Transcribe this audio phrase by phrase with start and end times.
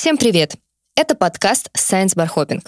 [0.00, 0.54] Всем привет!
[0.96, 2.66] Это подкаст Science Bar Hopping.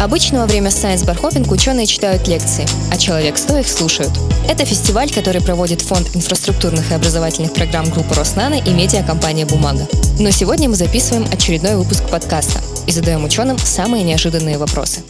[0.00, 4.12] Обычно во время Science Bar Hopping ученые читают лекции, а человек сто их слушают.
[4.48, 9.86] Это фестиваль, который проводит Фонд инфраструктурных и образовательных программ группы Роснано и медиакомпания «Бумага».
[10.18, 15.02] Но сегодня мы записываем очередной выпуск подкаста и задаем ученым самые неожиданные вопросы.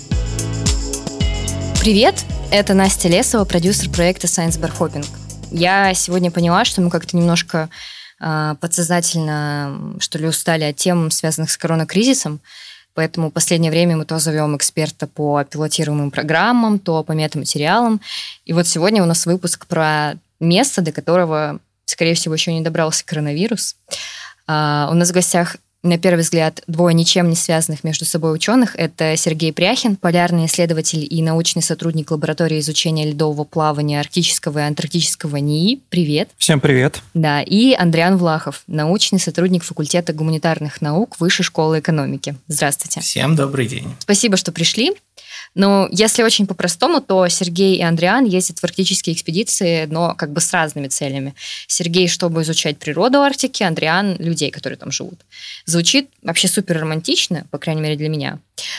[1.78, 2.24] Привет!
[2.54, 5.06] Это Настя Лесова, продюсер проекта Science Bar Hopping.
[5.50, 7.70] Я сегодня поняла, что мы как-то немножко
[8.20, 12.40] э, подсознательно, что ли, устали от тем, связанных с коронакризисом,
[12.92, 18.02] Поэтому в последнее время мы то зовем эксперта по пилотируемым программам, то по метаматериалам.
[18.44, 23.02] И вот сегодня у нас выпуск про место, до которого, скорее всего, еще не добрался
[23.06, 23.76] коронавирус.
[24.46, 28.76] Uh, у нас в гостях на первый взгляд, двое ничем не связанных между собой ученых.
[28.76, 35.36] Это Сергей Пряхин, полярный исследователь и научный сотрудник лаборатории изучения ледового плавания арктического и антарктического
[35.36, 35.80] НИИ.
[35.88, 36.28] Привет.
[36.38, 37.02] Всем привет.
[37.14, 42.36] Да, и Андриан Влахов, научный сотрудник факультета гуманитарных наук Высшей школы экономики.
[42.46, 43.00] Здравствуйте.
[43.00, 43.94] Всем добрый день.
[43.98, 44.92] Спасибо, что пришли.
[45.54, 50.40] Ну, если очень по-простому, то Сергей и Андриан ездят в арктические экспедиции, но как бы
[50.40, 51.34] с разными целями.
[51.66, 55.20] Сергей, чтобы изучать природу Арктики, Андриан– людей, которые там живут.
[55.66, 58.38] Звучит вообще супер романтично, по крайней мере для меня.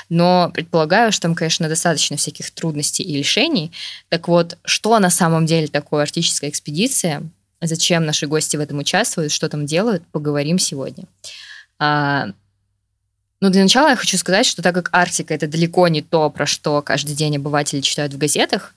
[0.09, 3.71] Но предполагаю, что там, конечно, достаточно всяких трудностей и лишений.
[4.09, 7.21] Так вот, что на самом деле такое арктическая экспедиция?
[7.61, 11.05] Зачем наши гости в этом участвуют, что там делают, поговорим сегодня.
[13.43, 16.45] Но для начала я хочу сказать, что так как Арктика это далеко не то, про
[16.45, 18.73] что каждый день обыватели читают в газетах,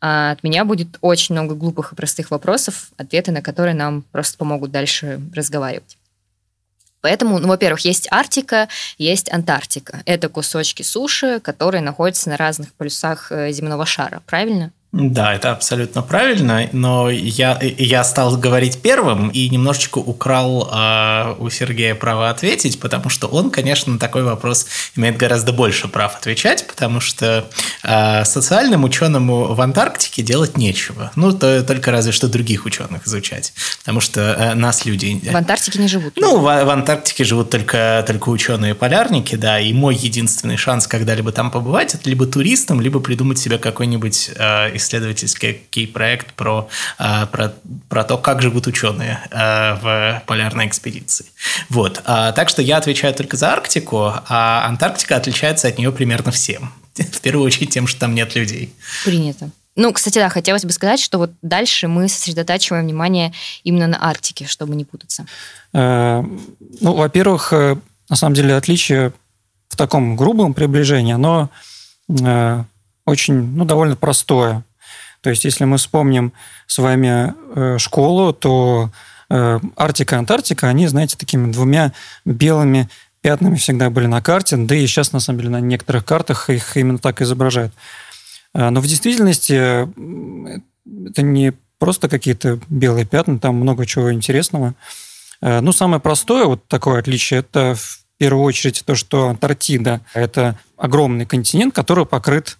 [0.00, 4.36] а, от меня будет очень много глупых и простых вопросов, ответы на которые нам просто
[4.36, 5.96] помогут дальше разговаривать.
[7.02, 8.66] Поэтому, ну, во-первых, есть Арктика,
[8.98, 10.02] есть Антарктика.
[10.06, 14.72] Это кусочки суши, которые находятся на разных полюсах э, земного шара, правильно?
[14.92, 21.48] Да, это абсолютно правильно, но я, я стал говорить первым и немножечко украл э, у
[21.48, 26.66] Сергея право ответить, потому что он, конечно, на такой вопрос имеет гораздо больше прав отвечать,
[26.66, 27.48] потому что
[27.84, 31.12] э, социальным ученым в Антарктике делать нечего.
[31.14, 35.20] Ну, то, только разве что других ученых изучать, потому что э, нас люди...
[35.30, 36.14] В Антарктике не живут.
[36.16, 41.52] Ну, в, в Антарктике живут только, только ученые-полярники, да, и мой единственный шанс когда-либо там
[41.52, 46.68] побывать– это либо туристом, либо придумать себе какой-нибудь э, исследовательский проект про,
[46.98, 47.54] а, про,
[47.88, 51.26] про то, как живут ученые а, в полярной экспедиции.
[51.68, 52.02] Вот.
[52.04, 56.72] А, так что я отвечаю только за Арктику, а Антарктика отличается от нее примерно всем.
[56.94, 58.74] В первую очередь тем, что там нет людей.
[59.04, 59.50] Принято.
[59.76, 63.32] Ну, кстати, да, хотелось бы сказать, что вот дальше мы сосредотачиваем внимание
[63.62, 65.26] именно на Арктике, чтобы не путаться.
[65.72, 66.22] Э,
[66.80, 67.76] ну, во-первых, э,
[68.08, 69.12] на самом деле отличие
[69.68, 71.50] в таком грубом приближении, оно
[72.08, 72.64] э,
[73.06, 74.64] очень, ну, довольно простое.
[75.22, 76.32] То есть, если мы вспомним
[76.66, 78.90] с вами э, школу, то
[79.28, 81.92] э, Арктика и Антарктика, они, знаете, такими двумя
[82.24, 82.88] белыми
[83.20, 86.76] пятнами всегда были на карте, да и сейчас, на самом деле, на некоторых картах их
[86.76, 87.74] именно так изображают.
[88.54, 89.88] Э, но в действительности
[91.08, 94.74] это не просто какие-то белые пятна, там много чего интересного.
[95.42, 101.24] Ну, самое простое вот такое отличие– это в первую очередь то, что Антарктида– это огромный
[101.24, 102.58] континент, который покрыт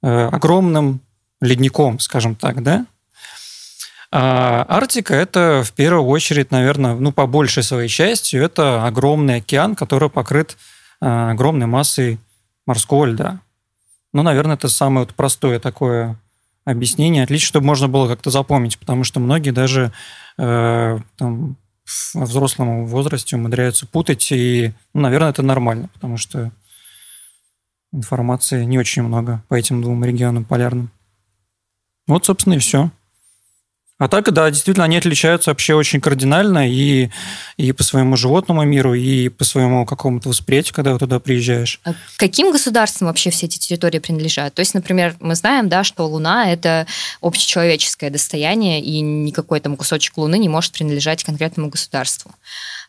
[0.00, 1.02] огромным
[1.44, 2.86] ледником, скажем так, да?
[4.10, 9.74] А Арктика– это в первую очередь, наверное, ну, по большей своей части, это огромный океан,
[9.74, 10.56] который покрыт
[11.00, 12.20] а, огромной массой
[12.64, 13.40] морского льда.
[14.12, 16.16] Ну, наверное, это самое вот простое такое
[16.64, 17.24] объяснение.
[17.24, 19.92] Отлично, чтобы можно было как-то запомнить, потому что многие даже
[20.38, 21.56] э, там,
[22.14, 26.52] во взрослом возрасте умудряются путать, и, ну, наверное, это нормально, потому что
[27.92, 30.90] информации не очень много по этим двум регионам полярным.
[32.06, 32.90] Вот, собственно, и все.
[33.96, 37.10] А так, да, действительно, они отличаются вообще очень кардинально и,
[37.56, 41.80] и по своему животному миру, и по своему какому-то восприятию, когда туда приезжаешь.
[41.84, 44.52] А каким государствам вообще все эти территории принадлежат?
[44.52, 46.88] То есть, например, мы знаем, да, что Луна– это
[47.20, 52.32] общечеловеческое достояние, и никакой там кусочек Луны не может принадлежать конкретному государству.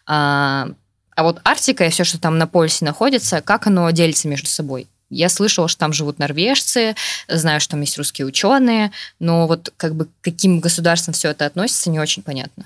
[0.07, 0.69] А,
[1.15, 4.87] а вот Арктика и все, что там на полюсе находится, как оно делится между собой?
[5.09, 6.95] Я слышала, что там живут норвежцы,
[7.27, 11.45] знаю, что там есть русские ученые, но вот как бы к каким государствам все это
[11.45, 12.65] относится, не очень понятно.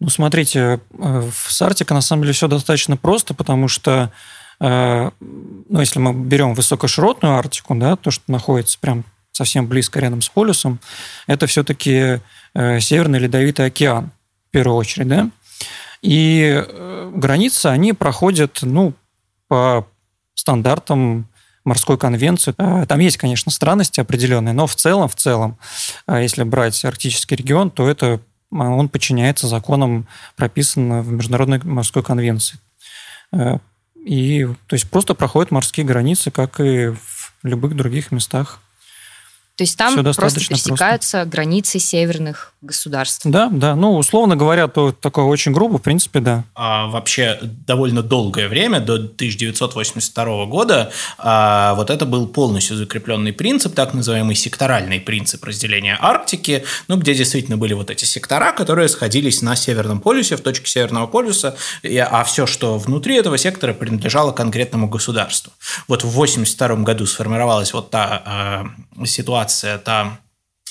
[0.00, 4.10] Ну, смотрите, э, с Арктикой на самом деле все достаточно просто, потому что,
[4.58, 10.22] э, ну, если мы берем высокоширотную Арктику, да, то, что находится прям совсем близко рядом
[10.22, 10.80] с полюсом,
[11.26, 12.20] это все-таки
[12.54, 14.10] э, Северный Ледовитый океан,
[14.48, 15.30] в первую очередь, да.
[16.00, 16.64] И
[17.14, 18.94] границы, они проходят, ну,
[19.48, 19.86] по
[20.34, 21.28] стандартам
[21.64, 22.52] морской конвенции.
[22.52, 25.58] Там есть, конечно, странности определенные, но в целом, в целом,
[26.08, 28.20] если брать арктический регион, то это
[28.50, 32.58] он подчиняется законам, прописанным в Международной морской конвенции.
[33.94, 38.60] И то есть просто проходят морские границы, как и в любых других местах.
[39.60, 41.30] То есть там просто пересекаются просто.
[41.30, 43.26] границы северных государств.
[43.26, 43.76] Да, да.
[43.76, 46.44] Ну, условно говоря, то такое очень грубо, в принципе, да.
[46.54, 53.74] А вообще довольно долгое время, до 1982 года, а, вот это был полностью закрепленный принцип,
[53.74, 59.42] так называемый секторальный принцип разделения Арктики, ну, где действительно были вот эти сектора, которые сходились
[59.42, 61.54] на Северном полюсе, в точке Северного полюса,
[61.84, 65.52] а все, что внутри этого сектора, принадлежало конкретному государству.
[65.86, 68.66] Вот в 1982 году сформировалась вот та а,
[69.06, 69.49] ситуация,
[69.84, 70.18] та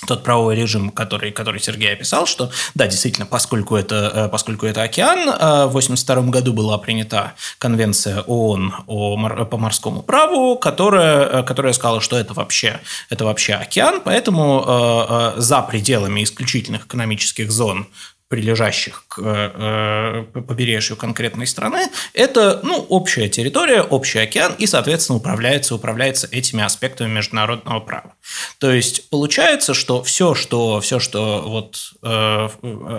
[0.08, 4.84] тот правовой режим, который, который Сергей описал, что да, действительно, поскольку это, э, поскольку это
[4.84, 11.44] океан, э, в 1982 году была принята конвенция ООН о, по морскому праву, которая, э,
[11.44, 12.80] которая сказала, что это вообще,
[13.10, 17.88] это вообще океан, поэтому за пределами исключительных экономических зон
[18.30, 25.74] прилежащих к э, побережью конкретной страны, это ну, общая территория, общий океан, и, соответственно, управляется,
[25.74, 28.14] управляется этими аспектами международного права.
[28.60, 32.50] То есть получается, что все, что, все, что вот, э,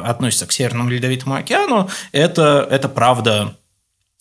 [0.04, 3.54] относится к Северному Ледовитому океану, это, это правда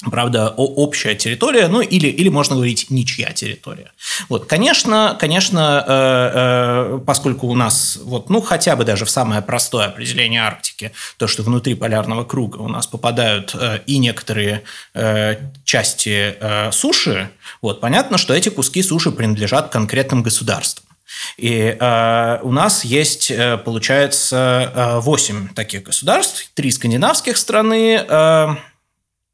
[0.06, 3.92] правда, общая территория, ну или, или можно говорить ничья территория.
[4.30, 9.42] Вот, конечно, конечно, э, э, поскольку у нас вот, ну хотя бы даже в самое
[9.42, 14.64] простое определение Арктики, то, что внутри полярного круга у нас попадают э, и некоторые
[15.64, 16.36] части
[16.72, 17.30] суши,
[17.62, 20.86] вот, понятно, что эти куски суши принадлежат конкретным государствам.
[21.38, 23.32] И э, у нас есть,
[23.66, 28.56] получается, 8 таких государств, три скандинавских страны, э, Э,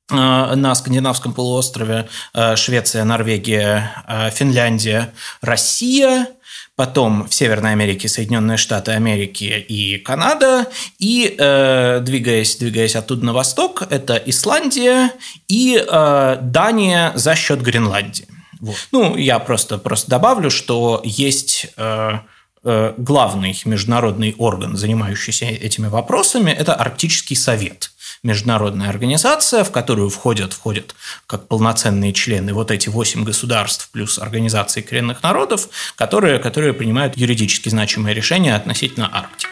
[0.09, 5.11] на скандинавском полуострове э, Швеция, Норвегия, э, Финляндия,
[5.41, 6.27] Россия,
[6.75, 10.67] потом в Северной Америке Соединенные Штаты Америки и Канада,
[10.99, 11.29] и
[12.01, 15.11] двигаясь, двигаясь оттуда на восток, это Исландия
[15.47, 18.27] и Дания за счет Гренландии.
[18.59, 18.75] Вот.
[18.91, 21.73] Ну, я просто, просто добавлю, что есть
[22.63, 27.91] главный международный орган, занимающийся этими вопросами, это Арктический совет–
[28.25, 30.95] международная организация, в которую входят, входят
[31.27, 37.69] как полноценные члены вот эти восемь государств плюс организации коренных народов, которые, которые принимают юридически
[37.69, 39.47] значимые решения относительно Арктики.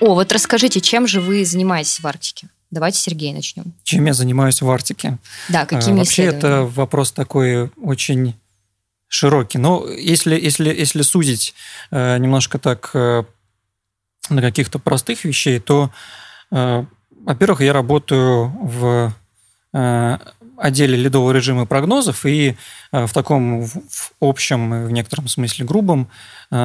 [0.00, 2.48] О, вот расскажите, чем же вы занимаетесь в Арктике?
[2.70, 3.74] Давайте, Сергей, начнем.
[3.82, 5.18] Чем я занимаюсь в Арктике?
[5.50, 8.34] Да, какими Вообще это вопрос такой очень
[9.08, 9.58] широкий.
[9.58, 11.52] Но если, если, если судить
[11.90, 12.90] э, немножко так
[14.28, 15.90] э, на каких-то простых вещей, то,
[16.50, 16.84] э,
[17.24, 19.12] во-первых, я работаю в
[19.72, 20.18] э,
[20.56, 22.56] отделе ледового режима прогнозов, и
[22.92, 26.08] э, в таком в общем, в некотором смысле грубом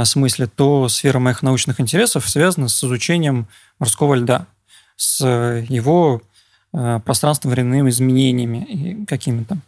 [0.04, 3.48] смысле, то сфера моих научных интересов связана с изучением
[3.78, 4.48] морского льда,
[4.96, 6.24] с его
[6.72, 9.60] пространственно-временными изменениями какими-то.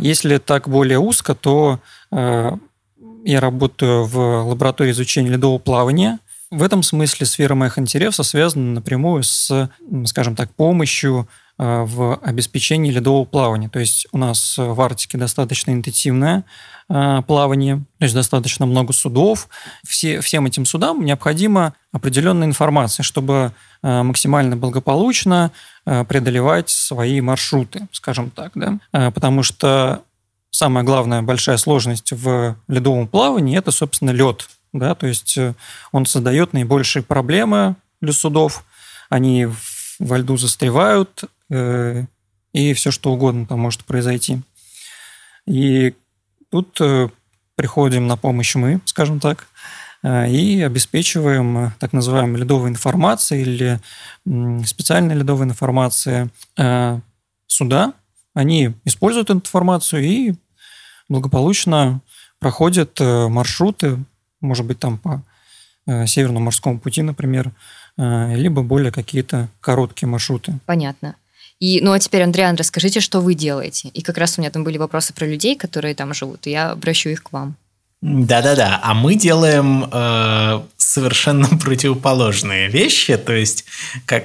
[0.00, 1.80] Если так более узко, то
[2.10, 6.20] я работаю в лаборатории изучения ледового плавания–
[6.50, 9.70] в этом смысле сфера моих интересов связана напрямую с,
[10.06, 13.68] скажем так, помощью э, в обеспечении ледового плавания.
[13.68, 16.44] То есть у нас в Арктике достаточно интенсивное
[16.88, 19.48] э, плавание, то есть достаточно много судов.
[19.86, 23.52] Все, всем этим судам необходима определенная информация, чтобы
[23.82, 25.52] э, максимально благополучно
[25.84, 28.52] преодолевать свои маршруты, скажем так.
[28.54, 28.78] Да?
[29.12, 30.02] Потому что
[30.50, 35.54] самая главная большая сложность в ледовом плавании– это, собственно, лед, да, то есть э,
[35.92, 38.64] он создает наибольшие проблемы для судов,
[39.08, 39.48] они
[39.98, 42.04] во льду застревают, э,
[42.52, 44.40] и все что угодно там может произойти.
[45.46, 45.94] И
[46.50, 47.08] тут э,
[47.56, 49.46] приходим на помощь мы, скажем так,
[50.02, 56.30] и обеспечиваем так называемой ледовой информацией или специальной ледовой информацией
[57.46, 57.92] суда.
[58.32, 60.34] Они используют эту информацию и
[61.10, 62.00] благополучно
[62.38, 63.98] проходят маршруты
[64.40, 65.22] может быть, там по
[65.86, 67.52] э, Северному морскому пути, например,
[67.96, 70.58] э, либо более какие-то короткие маршруты.
[70.66, 71.16] Понятно.
[71.60, 73.88] И, ну а теперь, Андриан, расскажите, что вы делаете.
[73.88, 76.70] И как раз у меня там были вопросы про людей, которые там живут, и я
[76.70, 77.54] обращу их к вам.
[78.02, 83.16] Да-да-да, а мы делаем э, совершенно противоположные вещи.
[83.16, 83.64] То есть,
[84.06, 84.24] как...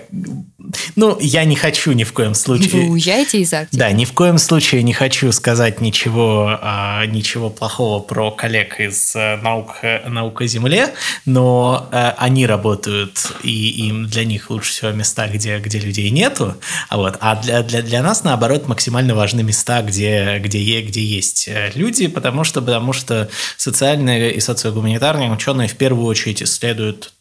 [0.96, 2.82] Ну, я не хочу ни в коем случае...
[2.82, 3.80] Вы уезжаете из Арктики?
[3.80, 9.16] Да, ни в коем случае не хочу сказать ничего, а, ничего плохого про коллег из
[9.16, 9.76] э, наук,
[10.08, 10.96] наук о Земле,
[11.26, 16.56] но а, они работают, и им для них лучше всего места, где, где людей нету.
[16.90, 21.48] А, вот, а для, для, для нас, наоборот, максимально важны места, где, где, где есть
[21.48, 27.15] э, люди, потому что, потому что социальные и социогуманитарные ученые в первую очередь sted ut.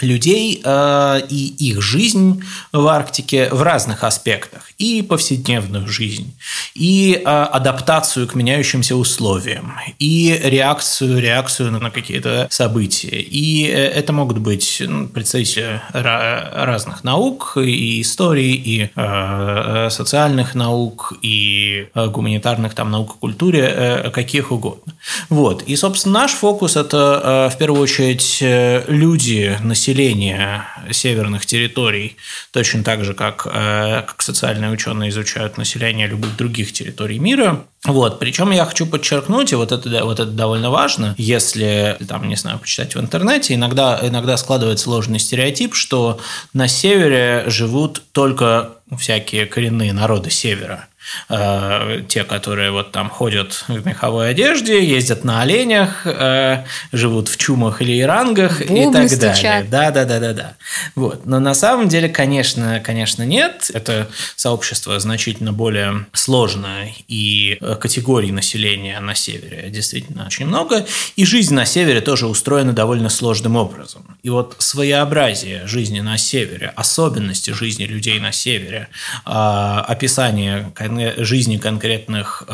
[0.00, 4.70] Людей э, и их жизнь в Арктике в разных аспектах.
[4.78, 6.34] И повседневную жизнь,
[6.74, 13.20] и э, адаптацию к меняющимся условиям, и реакцию, реакцию на какие-то события.
[13.20, 21.12] И э, это могут быть ну, представители разных наук, и истории, и э, социальных наук,
[21.22, 24.94] и э, гуманитарных там наук и культуре, э, каких угодно.
[25.28, 25.62] Вот.
[25.62, 32.16] И, собственно, наш фокус– это э, в первую очередь э, люди, население, населения северных территорий,
[32.52, 37.64] точно так же, как, э, как социальные ученые изучают население любых других территорий мира.
[37.84, 42.36] Вот, причем я хочу подчеркнуть, и вот это, вот это довольно важно, если, там, не
[42.36, 46.18] знаю, почитать в интернете, иногда, иногда складывается ложный стереотип, что
[46.54, 50.88] на севере живут только всякие коренные народы севера.
[51.28, 57.36] Э, те, которые вот там ходят в меховой одежде, ездят на оленях, э, живут в
[57.36, 59.42] чумах или ирангах Бубны и так стучат.
[59.42, 59.68] далее.
[59.70, 60.54] Да, да, да, да, да.
[60.94, 61.26] Вот.
[61.26, 63.70] Но на самом деле, конечно, конечно, нет.
[63.72, 70.86] Это сообщество значительно более сложное, и э, категорий населения на севере действительно очень много.
[71.16, 74.13] И жизнь на севере тоже устроена довольно сложным образом.
[74.24, 78.88] И вот своеобразие жизни на севере, особенности жизни людей на севере,
[79.24, 80.72] описание
[81.18, 82.52] жизни конкретных э,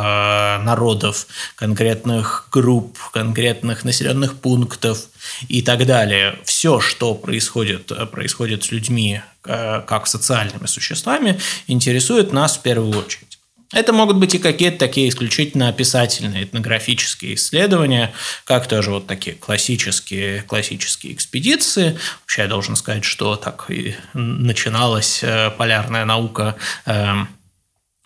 [0.64, 4.98] народов, конкретных групп, конкретных населенных пунктов
[5.46, 6.40] и так далее.
[6.42, 13.29] Все, что происходит, происходит с людьми э, как социальными существами, интересует нас в первую очередь.
[13.72, 18.12] Это могут быть и какие-то такие исключительно описательные, этнографические исследования,
[18.44, 21.96] как тоже вот такие классические, классические экспедиции.
[22.22, 27.28] Вообще я должен сказать, что так и начиналась э, полярная наука эм,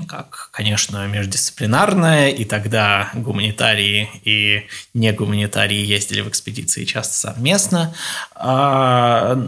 [0.08, 7.94] как, конечно, междисциплинарная, и тогда гуманитарии и негуманитарии ездили в экспедиции часто совместно.
[8.34, 9.40] А,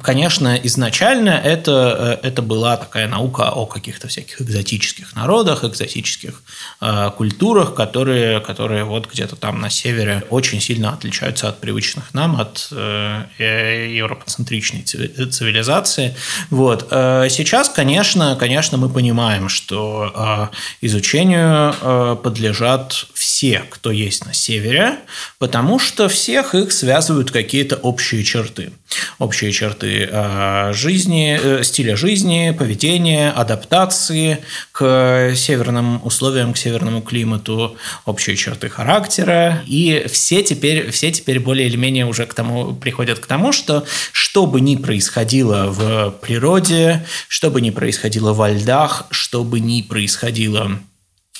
[0.00, 6.42] конечно, изначально это, это была такая наука о каких-то всяких экзотических народах, экзотических
[6.80, 12.40] э, культурах, которые, которые вот где-то там на севере очень сильно отличаются от привычных нам,
[12.40, 16.14] от э, э европоцентричной цивилизации.
[16.50, 16.86] Вот.
[16.88, 25.00] Сейчас, конечно, конечно, мы понимаем, что а, изучению а, подлежат все, кто есть на севере,
[25.38, 28.72] потому что всех их связывают какие-то общие черты.
[29.18, 34.38] Общие черты а, жизни, э, стиля жизни, поведения, адаптации
[34.72, 39.62] к северным условиям, к северному климату, общие черты характера.
[39.66, 43.84] И все теперь, все теперь более или менее уже к тому, приходят к тому, что
[44.12, 49.82] что бы ни происходило в природе, что бы ни происходило во льдах, что бы ни
[49.82, 50.80] происходило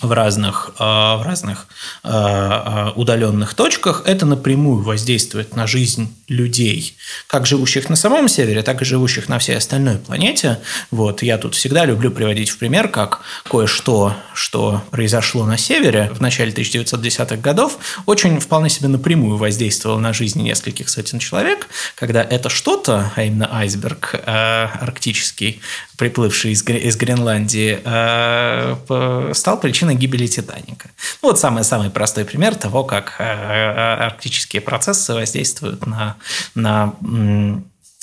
[0.01, 1.67] в разных, а, в разных
[2.03, 8.63] а, а, удаленных точках, это напрямую воздействует на жизнь людей, как живущих на самом севере,
[8.63, 10.61] так и живущих на всей остальной планете.
[10.91, 16.21] Вот, я тут всегда люблю приводить в пример, как кое-что, что произошло на севере в
[16.21, 22.49] начале 1910-х годов, очень вполне себе напрямую воздействовало на жизнь нескольких сотен человек, когда это
[22.49, 25.61] что-то, а именно айсберг э, арктический,
[25.97, 30.91] приплывший из, из Гренландии, э, стал причиной гибели Титаника.
[31.23, 36.17] Ну, вот самый-самый простой пример того, как э, э, арктические процессы воздействуют на,
[36.55, 36.95] на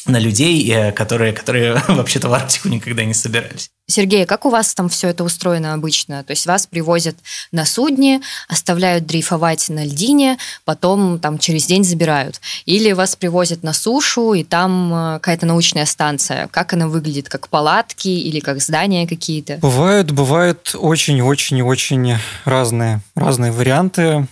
[0.07, 3.71] на людей, э, которые, которые вообще-то в Арктику никогда не собирались.
[3.87, 6.23] Сергей, как у вас там все это устроено обычно?
[6.23, 7.15] То есть вас привозят
[7.51, 12.41] на судне, оставляют дрейфовать на льдине, потом там через день забирают.
[12.65, 16.47] Или вас привозят на сушу, и там э, какая-то научная станция.
[16.47, 17.29] Как она выглядит?
[17.29, 19.57] Как палатки или как здания какие-то?
[19.57, 24.27] Бывают, бывают очень-очень-очень разные, разные варианты.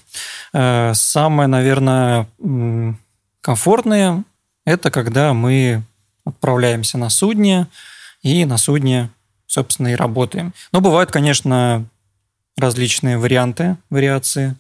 [0.54, 2.28] Э, самое, наверное,
[3.42, 4.24] комфортное
[4.66, 5.84] это когда мы
[6.26, 7.68] отправляемся на судне,
[8.22, 9.10] и на судне,
[9.48, 10.54] собственно, и работаем.
[10.72, 11.86] Но бывают, конечно,
[12.58, 14.56] различные варианты, вариации.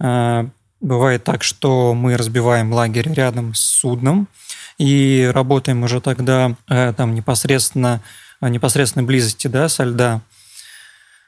[0.00, 0.48] А,
[0.80, 4.28] бывает так, что мы разбиваем лагерь рядом с судном,
[4.76, 8.00] и работаем уже тогда э, там непосредственно
[8.40, 10.20] непосредственной близости да, со льда.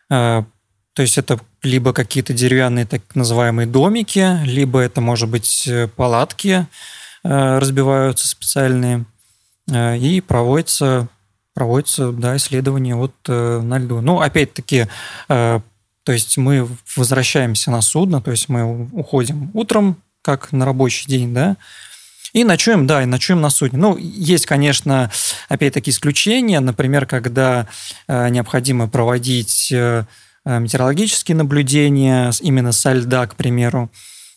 [0.08, 0.44] А,
[0.92, 6.66] то есть это либо какие-то деревянные так называемые домики, либо это, может быть, э, палатки,
[7.22, 9.04] разбиваются специальные,
[9.70, 11.08] и проводится
[11.52, 14.00] проводится да, исследование вот на льду.
[14.00, 14.86] Ну, опять-таки,
[15.28, 15.62] то
[16.06, 21.56] есть мы возвращаемся на судно, то есть мы уходим утром, как на рабочий день, да,
[22.32, 23.78] и ночуем, да, и ночуем на судне.
[23.78, 25.10] Ну, есть, конечно,
[25.48, 27.66] опять-таки исключения, например, когда
[28.06, 30.04] э, необходимо проводить э,
[30.44, 33.90] метеорологические наблюдения именно со льда, к примеру.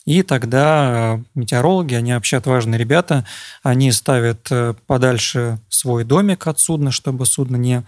[0.06, 3.26] И тогда э, метеорологи, они вообще отважные ребята,
[3.62, 7.84] они ставят э, подальше свой домик от судна, чтобы судно не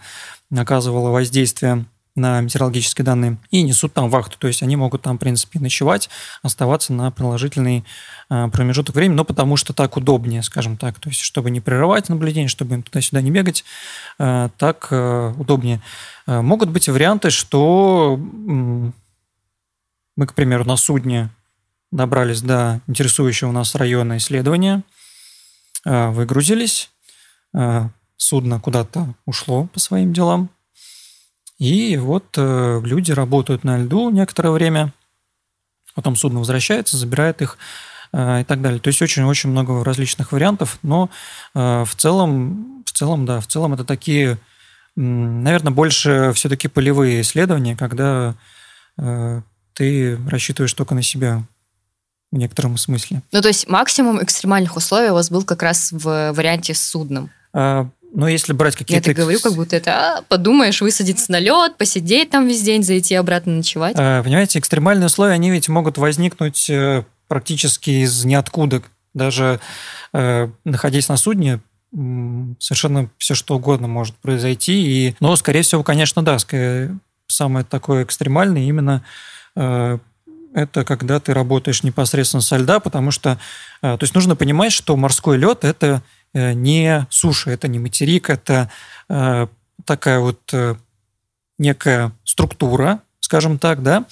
[0.56, 4.38] оказывало воздействия на метеорологические данные и несут там вахту.
[4.38, 6.08] То есть они могут там, в принципе, ночевать,
[6.42, 7.84] оставаться на продолжительный
[8.30, 10.98] а, промежуток времени, но потому что так удобнее, скажем так.
[10.98, 13.64] То есть чтобы не прерывать наблюдение, чтобы им туда-сюда не бегать,
[14.16, 14.88] так
[15.38, 15.82] удобнее.
[16.26, 18.92] Могут быть варианты, что мы,
[20.26, 21.28] к примеру, на судне
[21.90, 24.82] добрались до интересующего нас района исследования,
[25.84, 26.90] выгрузились,
[28.16, 30.50] судно куда-то ушло по своим делам,
[31.58, 34.92] и вот э, люди работают на льду некоторое время,
[35.94, 37.56] потом судно возвращается, забирает их
[38.12, 38.78] э, и так далее.
[38.78, 41.08] То есть очень-очень много различных вариантов, но
[41.54, 44.38] э, в целом, в целом, да, в целом это такие,
[44.96, 48.34] наверное, больше все-таки полевые исследования, когда
[48.98, 49.40] э,
[49.72, 51.42] ты рассчитываешь только на себя
[52.32, 53.22] в некотором смысле.
[53.32, 57.30] Ну, то есть максимум экстремальных условий у вас был как раз в варианте с судном?
[57.52, 59.10] А, но если брать какие-то...
[59.10, 62.82] Я так говорю, как будто это, а, подумаешь, высадиться на лед, посидеть там весь день,
[62.82, 63.94] зайти обратно ночевать.
[63.98, 68.82] А, понимаете, экстремальные условия, они ведь могут возникнуть э, практически из ниоткуда.
[69.14, 69.60] Даже
[70.12, 71.60] э, находясь на судне,
[72.58, 75.08] совершенно все что угодно может произойти.
[75.08, 76.36] И, но, скорее всего, конечно, да,
[77.28, 79.02] самое такое экстремальное именно
[79.56, 79.98] э,
[80.56, 83.38] это когда ты работаешь непосредственно со льда, потому что,
[83.80, 86.02] то есть нужно понимать, что морской лед это
[86.36, 88.70] Э, не суша, это не материк, это
[89.08, 89.46] э,
[89.86, 90.74] такая вот э,
[91.58, 94.04] некая структура, скажем так, да,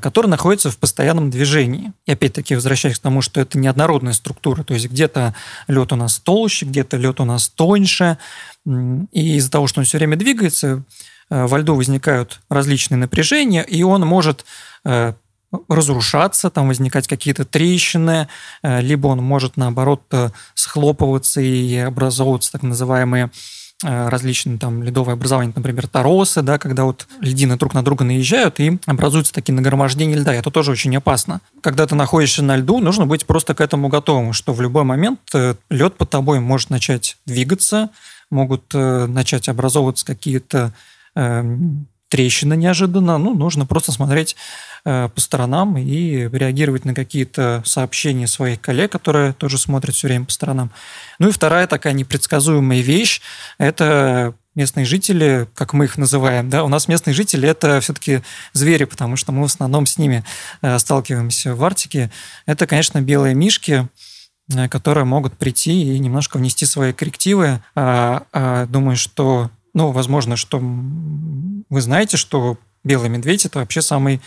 [0.00, 1.92] которая находится в постоянном движении.
[2.06, 5.34] И опять-таки возвращаясь к тому, что это неоднородная структура, то есть где-то
[5.68, 8.16] лед у нас толще, где-то лед у нас тоньше,
[8.64, 10.82] и из-за того, что он все время двигается,
[11.28, 14.46] во льду возникают различные напряжения, и он может
[15.68, 18.28] разрушаться, там возникать какие-то трещины,
[18.62, 23.30] э, либо он может, наоборот, э, схлопываться и образовываться так называемые
[23.84, 28.58] э, различные там ледовые образования, например, торосы, да, когда вот льдины друг на друга наезжают
[28.58, 30.34] и образуются такие нагромождения льда.
[30.34, 31.40] Это тоже очень опасно.
[31.60, 35.20] Когда ты находишься на льду, нужно быть просто к этому готовым, что в любой момент
[35.68, 37.90] лед под тобой может начать двигаться,
[38.30, 40.72] могут начать образовываться какие-то
[42.08, 43.18] трещины неожиданно.
[43.18, 44.36] Ну, нужно просто смотреть
[44.86, 50.30] по сторонам и реагировать на какие-то сообщения своих коллег, которые тоже смотрят все время по
[50.30, 50.70] сторонам.
[51.18, 53.20] Ну и вторая такая непредсказуемая вещь–
[53.58, 58.22] это местные жители, как мы их называем, да, у нас местные жители это все-таки
[58.52, 60.24] звери, потому что мы в основном с ними
[60.62, 62.10] э, сталкиваемся в Арктике.
[62.46, 63.88] Это, конечно, белые мишки,
[64.52, 67.60] э, которые могут прийти и немножко внести свои коррективы.
[67.74, 74.20] А, а, думаю, что, ну, возможно, что вы знаете, что белый медведь это вообще самый
[74.20, 74.22] Э,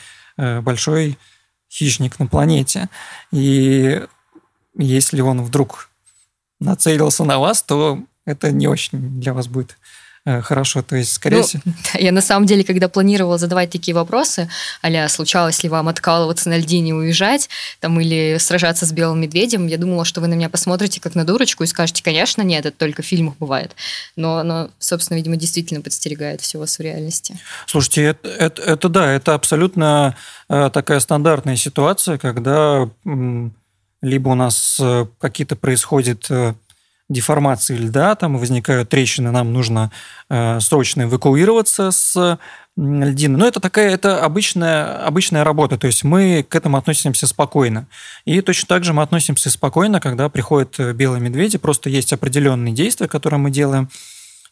[0.62, 1.18] большой
[1.70, 2.90] хищник на планете.
[3.32, 4.02] И
[4.78, 5.90] если он вдруг
[6.60, 9.89] нацелился на вас, то это не очень для вас будет Э,
[10.26, 11.62] хорошо, то есть, скорее ну, всего...
[12.00, 14.50] Я на самом деле, когда планировала задавать такие вопросы,
[14.82, 19.68] а случалось ли вам откалываться на льдине и уезжать, там, или сражаться с белым медведем,
[19.68, 22.78] я думала, что вы на меня посмотрите как на дурочку и скажете, конечно, нет, это
[22.78, 23.76] только в фильмах бывает.
[24.16, 27.40] Но оно, собственно, видимо, действительно подстерегает все вас в реальности.
[27.66, 30.16] Слушайте, это, это, это да, это абсолютно
[30.50, 32.90] э, такая стандартная ситуация, когда
[34.02, 36.28] либо у нас э, какие-то происходят
[37.10, 39.92] деформации льда, там возникают трещины, нам нужно
[40.30, 42.38] э, срочно эвакуироваться с
[42.78, 43.38] льдины.
[43.38, 47.88] Но это такая, это обычная, обычная работа, то есть мы к этому относимся спокойно.
[48.26, 52.74] И точно так же мы относимся спокойно, когда приходят э, белые медведи, просто есть определенные
[52.74, 53.90] действия, которые мы делаем,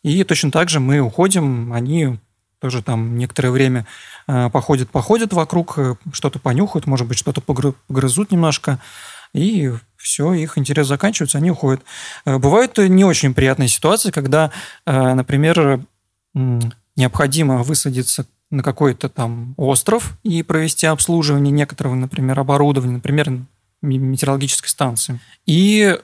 [0.04, 2.18] и точно так же мы уходим, они
[2.60, 3.86] тоже там некоторое время
[4.28, 8.80] э, походят, походят вокруг, э, что-то понюхают, может быть, что-то погрызут немножко,
[9.34, 11.82] и все, их интерес заканчивается, они уходят.
[12.26, 14.52] Э, бывают не очень приятные ситуации, когда,
[14.86, 15.82] э, например,
[16.96, 23.42] необходимо высадиться на какой-то там остров и провести обслуживание некоторого, например, оборудования, например,
[23.82, 25.20] метеорологической станции.
[25.46, 25.98] И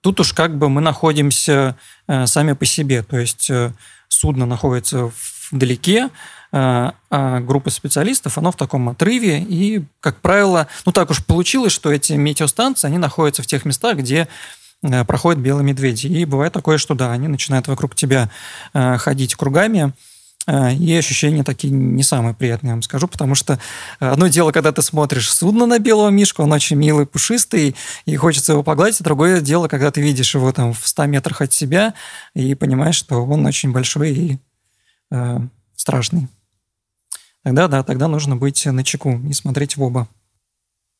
[0.00, 3.02] тут уж как бы мы находимся э, сами по себе.
[3.02, 3.72] То есть э,
[4.08, 5.10] судно находится
[5.50, 6.10] вдалеке,
[6.52, 11.92] а группа специалистов, оно в таком отрыве, и, как правило, ну так уж получилось, что
[11.92, 14.28] эти метеостанции, они находятся в тех местах, где
[15.06, 16.06] проходят белые медведи.
[16.06, 18.30] И бывает такое, что да, они начинают вокруг тебя
[18.72, 19.92] ходить кругами,
[20.48, 23.58] и ощущения такие не самые приятные, я вам скажу, потому что
[23.98, 28.52] одно дело, когда ты смотришь судно на белого мишку, он очень милый, пушистый, и хочется
[28.52, 31.94] его погладить, а другое дело, когда ты видишь его там в 100 метрах от себя
[32.34, 34.38] и понимаешь, что он очень большой и
[35.10, 35.38] э,
[35.74, 36.28] страшный.
[37.46, 40.08] Тогда, да, тогда нужно быть на чеку и смотреть в оба.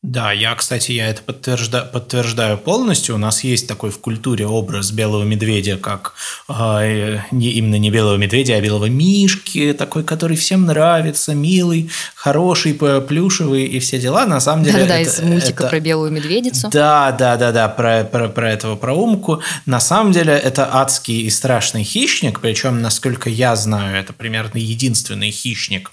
[0.03, 3.15] Да, я, кстати, я это подтверждаю, подтверждаю полностью.
[3.15, 6.13] У нас есть такой в культуре образ белого медведя, как
[6.47, 12.75] э, не, именно не белого медведя, а белого мишки, такой, который всем нравится, милый, хороший,
[12.75, 14.27] плюшевый и все дела.
[14.27, 14.81] На самом деле...
[14.81, 15.69] Да, да, из мультика это...
[15.71, 16.69] про белую медведицу.
[16.71, 19.41] Да, да, да, да, про, про, про этого проумку.
[19.65, 25.31] На самом деле это адский и страшный хищник, причем, насколько я знаю, это примерно единственный
[25.31, 25.91] хищник,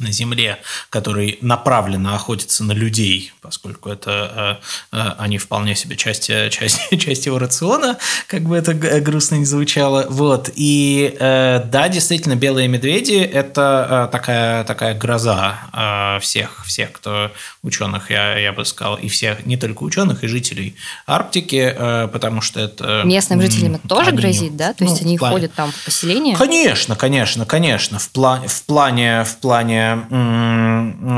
[0.00, 0.58] на Земле,
[0.88, 4.60] который направленно охотится на людей, поскольку это
[4.92, 9.44] э, э, они вполне себе часть, часть, часть его рациона, как бы это грустно не
[9.44, 10.06] звучало.
[10.08, 10.50] Вот.
[10.54, 17.30] И э, да, действительно, белые медведи– это такая, такая гроза всех, всех, кто
[17.62, 21.74] ученых, я, я бы сказал, и всех, не только ученых, и жителей Арктики,
[22.12, 23.02] потому что это…
[23.04, 24.72] Местным жителям это тоже они, грозит, да?
[24.72, 25.34] То есть ну, они плане...
[25.34, 26.36] ходят там в поселение?
[26.36, 27.98] Конечно, конечно, конечно.
[27.98, 29.89] В, плане, в, плане, в плане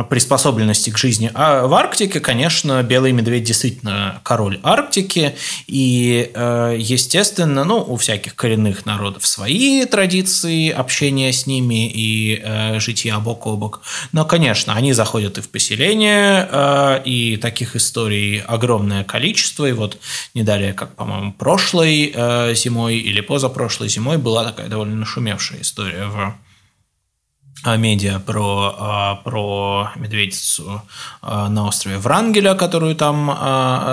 [0.08, 1.30] приспособленности к жизни.
[1.34, 5.34] А в Арктике, конечно, белый медведь действительно король Арктики.
[5.66, 12.80] И, э, естественно, ну, у всяких коренных народов свои традиции общения с ними и э,
[12.80, 13.82] житья бок о бок.
[14.12, 19.66] Но, конечно, они заходят и в поселение, э, и таких историй огромное количество.
[19.66, 19.98] И вот
[20.34, 22.14] не далее, как, по-моему, прошлой
[22.54, 26.34] зимой или позапрошлой зимой была такая довольно нашумевшая история в
[27.64, 30.82] медиа про, а, про медведицу
[31.20, 33.30] а, на острове Врангеля, которую там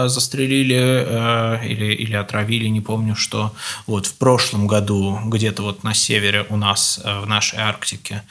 [0.10, 3.54] застрелили э, или, или отравили, не помню что.
[3.88, 8.24] Вот в прошлом году где-то вот на севере у нас, э, в нашей Арктике,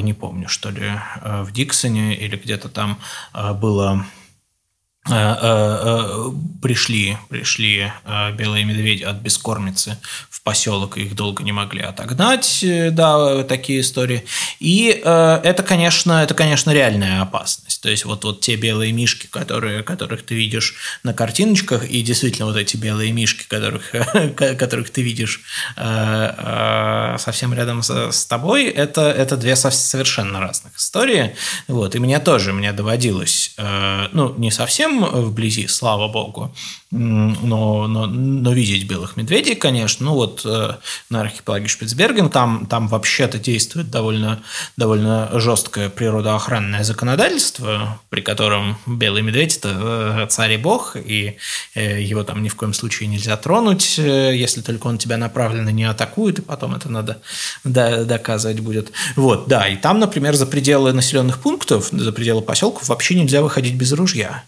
[0.00, 2.98] не помню, что ли, э, в Диксоне или где-то там
[3.32, 4.04] было
[5.06, 7.92] пришли, пришли
[8.36, 9.96] белые медведи от бескормицы
[10.46, 14.24] поселок, их долго не могли отогнать, э, да, такие истории.
[14.60, 17.82] И э, это, конечно, это, конечно, реальная опасность.
[17.82, 22.46] То есть вот, вот те белые мишки, которые, которых ты видишь на картиночках, и действительно
[22.46, 23.90] вот эти белые мишки, которых,
[24.36, 25.40] которых ты видишь
[25.76, 31.34] э, э, совсем рядом с, тобой, это, это две совершенно разных истории.
[31.66, 31.96] Вот.
[31.96, 36.54] И мне тоже, мне доводилось, э, ну, не совсем вблизи, слава богу,
[36.90, 40.76] но, но, но видеть белых медведей, конечно, ну вот э,
[41.10, 44.42] на архипелаге Шпицберген, там, там вообще-то действует довольно,
[44.76, 51.36] довольно жесткое природоохранное законодательство, при котором белый медведь– это э, царь и бог, и
[51.74, 55.84] э, его там ни в коем случае нельзя тронуть, если только он тебя направленно не
[55.84, 57.20] атакует, и потом это надо
[57.64, 58.92] доказывать будет.
[59.16, 63.74] Вот, да, и там, например, за пределы населенных пунктов, за пределы поселков вообще нельзя выходить
[63.74, 64.44] без ружья.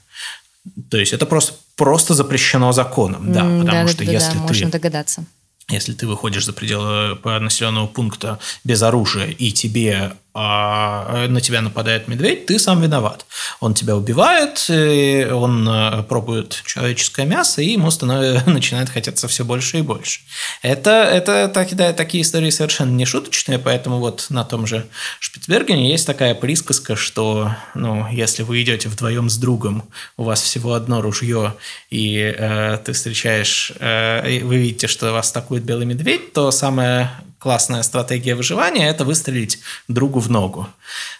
[0.90, 4.38] То есть это просто, просто запрещено законом, да, потому да, что да, если да, ты...
[4.40, 5.24] можно догадаться.
[5.70, 12.06] Если ты выходишь за пределы населенного пункта без оружия, и тебе а на тебя нападает
[12.06, 13.26] медведь, ты сам виноват.
[13.60, 19.78] Он тебя убивает, он э, пробует человеческое мясо, и ему становится, начинает хотеться все больше
[19.78, 20.20] и больше.
[20.62, 24.86] Это, это так, да, такие истории совершенно не шуточные, поэтому вот на том же
[25.18, 29.84] Шпицбергене есть такая присказка, что ну, если вы идете вдвоем с другом,
[30.16, 31.54] у вас всего одно ружье,
[31.90, 37.82] и э, ты встречаешь, э, вы видите, что вас атакует белый медведь, то самое классная
[37.82, 40.68] стратегия выживания– это выстрелить другу в ногу.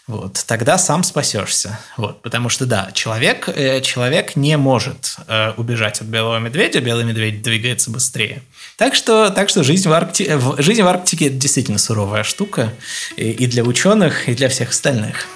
[0.07, 0.43] Вот.
[0.45, 1.79] Тогда сам спасешься.
[1.97, 2.21] Вот.
[2.21, 7.41] Потому что, да, человек, э, человек не может э, убежать от белого медведя, белый медведь
[7.41, 8.41] двигается быстрее.
[8.77, 10.29] Так что, так что жизнь, в Аркти...
[10.57, 12.73] жизнь в Арктике– это действительно суровая штука
[13.15, 15.27] и, для ученых, и для всех остальных.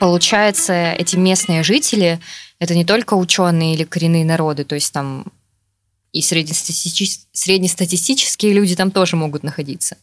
[0.00, 2.20] Получается, эти местные жители–
[2.60, 5.26] это не только ученые или коренные народы, то есть там
[6.12, 9.96] и среднестатистические, среднестатистические люди там тоже могут находиться.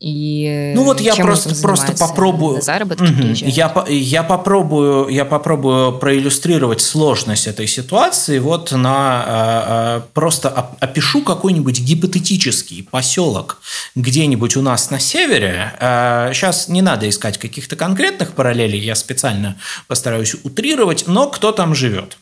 [0.00, 2.62] И ну вот я просто просто попробую.
[2.62, 3.32] Заработки угу.
[3.32, 11.80] я я попробую я попробую проиллюстрировать сложность этой ситуации вот на э, просто опишу какой-нибудь
[11.80, 13.60] гипотетический поселок
[13.96, 15.72] где-нибудь у нас на севере.
[15.80, 19.56] Э, сейчас не надо искать каких-то конкретных параллелей я специально
[19.88, 22.18] постараюсь утрировать но кто там живет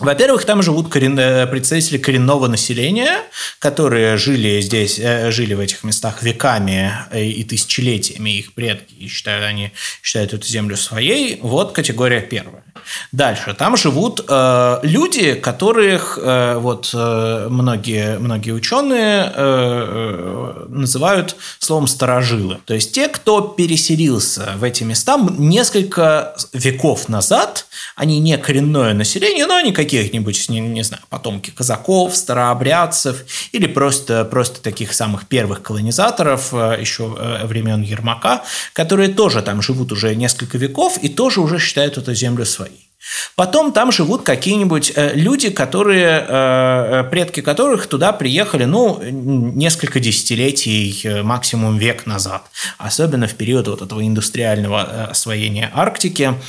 [0.00, 1.16] Во-первых, там живут корен...
[1.18, 3.22] Э, представители коренного населения,
[3.60, 9.44] которые жили здесь, э, жили в этих местах веками и тысячелетиями, их предки, и считают,
[9.44, 11.38] они считают эту землю своей.
[11.42, 12.64] Вот категория первая.
[13.12, 13.54] Дальше.
[13.56, 21.86] Там живут э, люди, которых э, вот э, многие, многие ученые э, э, называют словом
[21.86, 22.58] старожилы.
[22.66, 29.46] То есть те, кто переселился в эти места несколько веков назад, они не коренное население,
[29.46, 35.62] но они каких-нибудь, не, не знаю, потомки казаков, старообрядцев или просто, просто таких самых первых
[35.62, 38.42] колонизаторов э, еще э, времен Ермака,
[38.72, 42.90] которые тоже там живут уже несколько веков и тоже уже считают эту землю своей.
[43.36, 51.76] Потом там живут какие-нибудь э, люди, которые, предки которых туда приехали, ну, несколько десятилетий, максимум
[51.76, 52.42] век назад.
[52.78, 56.34] Особенно в период вот этого индустриального освоения Арктики–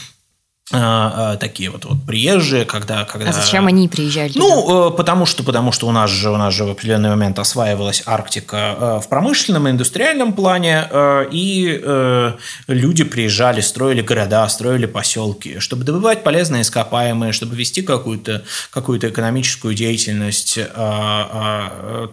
[0.72, 3.30] такие вот, вот приезжие, когда, когда...
[3.30, 4.32] А зачем они приезжали?
[4.36, 4.88] Ну?
[4.88, 8.02] Э, потому что, потому что у нас же у нас же в определенный момент осваивалась
[8.08, 11.82] Арктика э, в промышленном и индустриальном плане, э, и
[12.68, 19.76] люди приезжали, строили города, строили поселки, чтобы добывать полезные ископаемые, чтобы вести какую-то какую экономическую
[19.76, 20.58] деятельность,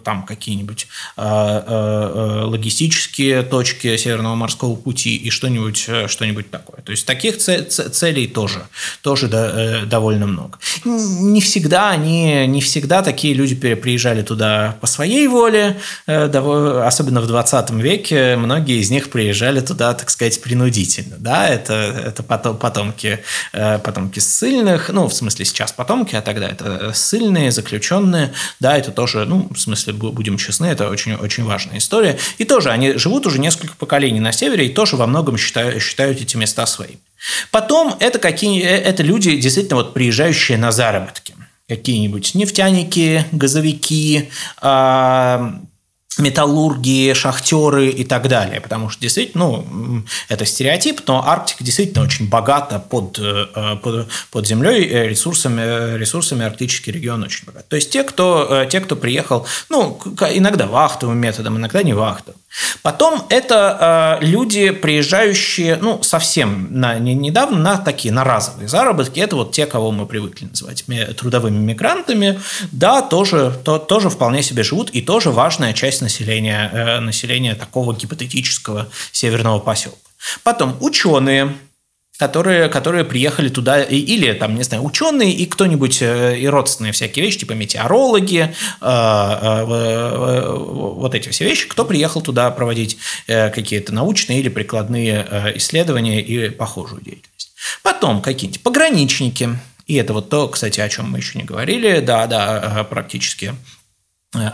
[0.03, 0.87] там какие-нибудь
[1.17, 6.81] логистические точки Северного морского пути и что-нибудь что такое.
[6.81, 8.61] То есть таких целей тоже тоже,
[9.01, 10.59] тоже э, довольно много.
[10.83, 15.77] Не всегда они, не всегда такие люди приезжали туда по своей воле,
[16.07, 16.25] э,
[16.85, 21.15] особенно в 20 веке многие из них приезжали туда, так сказать, принудительно.
[21.19, 23.19] Да, это, это потомки,
[23.53, 28.91] э, потомки ссыльных, ну, в смысле сейчас потомки, а тогда это ссыльные, заключенные, да, это
[28.91, 32.17] тоже, ну, в смысле, будем честны, это очень, очень важная история.
[32.39, 36.19] И тоже они живут уже несколько поколений на севере и тоже во многом считают, считают
[36.19, 36.99] эти места своими.
[37.51, 41.35] Потом это, какие, э, это люди, действительно, вот приезжающие на заработки.
[41.67, 44.29] Какие-нибудь нефтяники, газовики,
[44.61, 45.61] а,
[46.17, 48.61] металлурги, шахтеры и так далее.
[48.61, 54.47] Потому что действительно, ну, это стереотип, но Арктика действительно очень богата под, э, под, под
[54.47, 57.67] землей э, ресурсами, ресурсами арктический регион очень богат.
[57.67, 59.99] То есть те, кто, те, кто приехал, ну,
[60.33, 62.39] иногда вахтовым методом, иногда не вахтовым.
[62.81, 69.19] Потом это э, люди, приезжающие, ну, совсем на, не, недавно на такие, на разовые заработки.
[69.19, 70.85] Это вот те, кого мы привыкли называть
[71.17, 72.39] трудовыми мигрантами.
[72.71, 77.95] Да, тоже, то, тоже вполне себе живут, и тоже важная часть населения, э, населения такого
[77.95, 79.97] гипотетического северного поселка.
[80.43, 81.53] Потом ученые,
[82.17, 87.25] которые, которые приехали туда, или там, не знаю, ученые и кто-нибудь, э, и родственные всякие
[87.25, 92.97] вещи, типа метеорологи, э, э, вот эти все вещи, кто приехал туда проводить
[93.27, 97.51] какие-то научные или прикладные исследования и похожую деятельность.
[97.81, 102.27] Потом какие-нибудь пограничники, и это вот то, кстати, о чем мы еще не говорили, да,
[102.27, 103.55] да, практически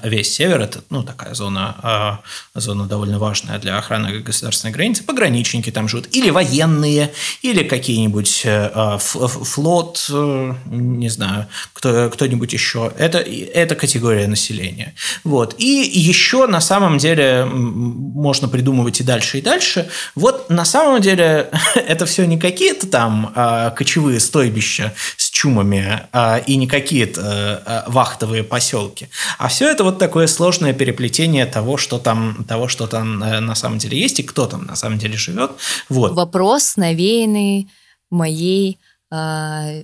[0.04, 2.20] весь север, это ну, такая зона, а,
[2.54, 7.12] зона довольно важная для охраны государственной границы, пограничники там живут, или военные,
[7.42, 12.92] или какие-нибудь э, а, флот, э, не знаю, кто, кто-нибудь еще.
[12.98, 14.96] Это, это категория населения.
[15.24, 15.56] Вот.
[15.58, 19.90] И еще на самом деле можно придумывать и дальше, и дальше.
[20.16, 26.08] Вот на самом деле это все не какие-то там а, кочевые стойбища с чумами
[26.48, 32.44] и не какие-то вахтовые поселки, а все это вот такое сложное переплетение того, что там,
[32.48, 35.52] того, что там э, на самом деле есть и кто там на самом деле живет.
[35.88, 36.12] Вот.
[36.12, 37.70] Вопрос, навеянный
[38.10, 38.80] моей
[39.12, 39.84] э,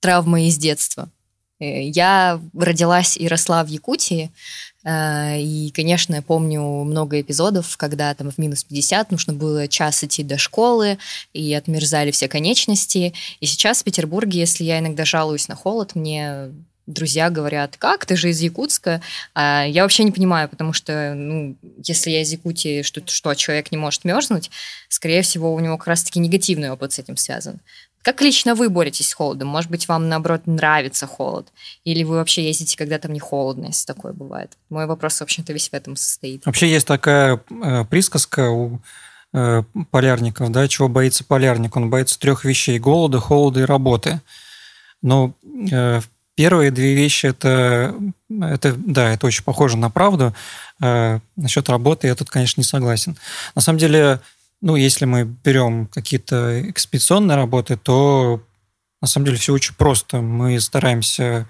[0.00, 1.10] травмой из детства.
[1.60, 4.30] Э, я родилась и росла в Якутии,
[4.84, 10.04] э, и, конечно, я помню много эпизодов, когда там в минус 50 нужно было час
[10.04, 10.98] идти до школы,
[11.32, 13.12] и отмерзали все конечности.
[13.40, 16.50] И сейчас в Петербурге, если я иногда жалуюсь на холод, мне
[16.88, 19.00] друзья говорят, как, ты же из Якутска.
[19.34, 23.70] А я вообще не понимаю, потому что, ну, если я из Якутии, что, что человек
[23.70, 24.50] не может мерзнуть,
[24.88, 27.60] скорее всего, у него как раз-таки негативный опыт с этим связан.
[28.02, 29.48] Как лично вы боретесь с холодом?
[29.48, 31.48] Может быть, вам, наоборот, нравится холод?
[31.84, 34.56] Или вы вообще ездите, когда там не холодно, если такое бывает?
[34.70, 36.46] Мой вопрос, в общем-то, весь в этом состоит.
[36.46, 38.80] Вообще есть такая э, присказка у
[39.34, 41.76] э, полярников, да, чего боится полярник?
[41.76, 44.20] Он боится трех вещей– голода, холода и работы.
[45.02, 45.34] Но
[45.70, 46.00] э,
[46.38, 47.96] Первые две вещи это,
[48.30, 50.32] это, да, это очень похоже на правду.
[50.80, 53.16] Э, насчет работы я тут, конечно, не согласен.
[53.56, 54.20] На самом деле,
[54.60, 58.42] ну, если мы берем какие-то экспедиционные работы, то
[59.00, 60.20] на самом деле все очень просто.
[60.20, 61.48] Мы стараемся,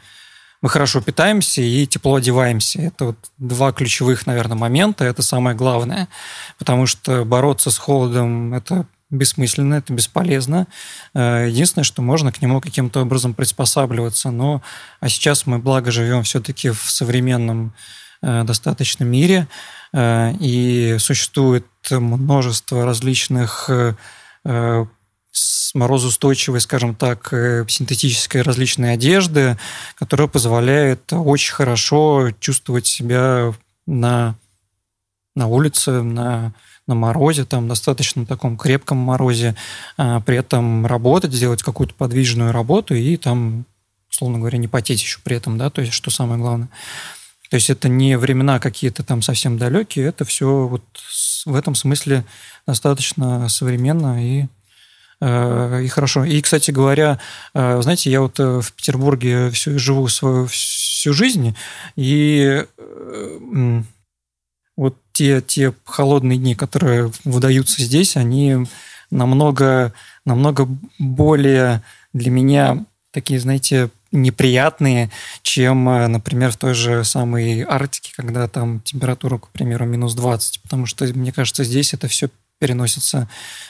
[0.60, 2.82] мы хорошо питаемся и тепло одеваемся.
[2.82, 5.04] Это вот два ключевых, наверное, момента.
[5.04, 6.08] Это самое главное.
[6.58, 10.66] Потому что бороться с холодом– это бессмысленно, это бесполезно.
[11.14, 14.30] Э, единственное, что можно к нему каким-то образом приспосабливаться.
[14.30, 14.62] Но
[15.00, 17.72] а сейчас мы, благо, живем все-таки в современном
[18.20, 19.48] э, достаточно мире,
[19.94, 23.70] э, и существует множество различных
[25.74, 27.28] морозоустойчивой, скажем так,
[27.68, 29.56] синтетической различной одежды,
[29.94, 33.52] которая позволяет очень хорошо чувствовать себя
[33.86, 34.34] на,
[35.34, 36.54] на улице, на
[36.88, 39.54] на морозе, там достаточно таком крепком морозе,
[39.96, 43.66] а, при этом работать, сделать какую-то подвижную работу и там,
[44.10, 46.68] условно говоря, не потеть еще при этом, да, то есть что самое главное.
[47.50, 50.82] То есть это не времена какие-то там совсем далекие, это все вот
[51.46, 52.24] в этом смысле
[52.66, 54.46] достаточно современно и
[55.20, 56.24] э, и хорошо.
[56.24, 57.18] И, кстати говоря,
[57.54, 61.56] э, знаете, я вот э, в Петербурге всю, живу свою всю жизнь,
[61.96, 62.64] и
[64.76, 68.64] вот те, те холодные дни, которые выдаются здесь, они
[69.10, 69.92] намного,
[70.24, 70.68] намного
[71.00, 75.10] более для меня такие, знаете, неприятные,
[75.42, 80.62] чем, э, например, в той же самой Арктике, когда там температура, к примеру, минус 20,
[80.62, 83.28] потому что, мне кажется, здесь это все переносится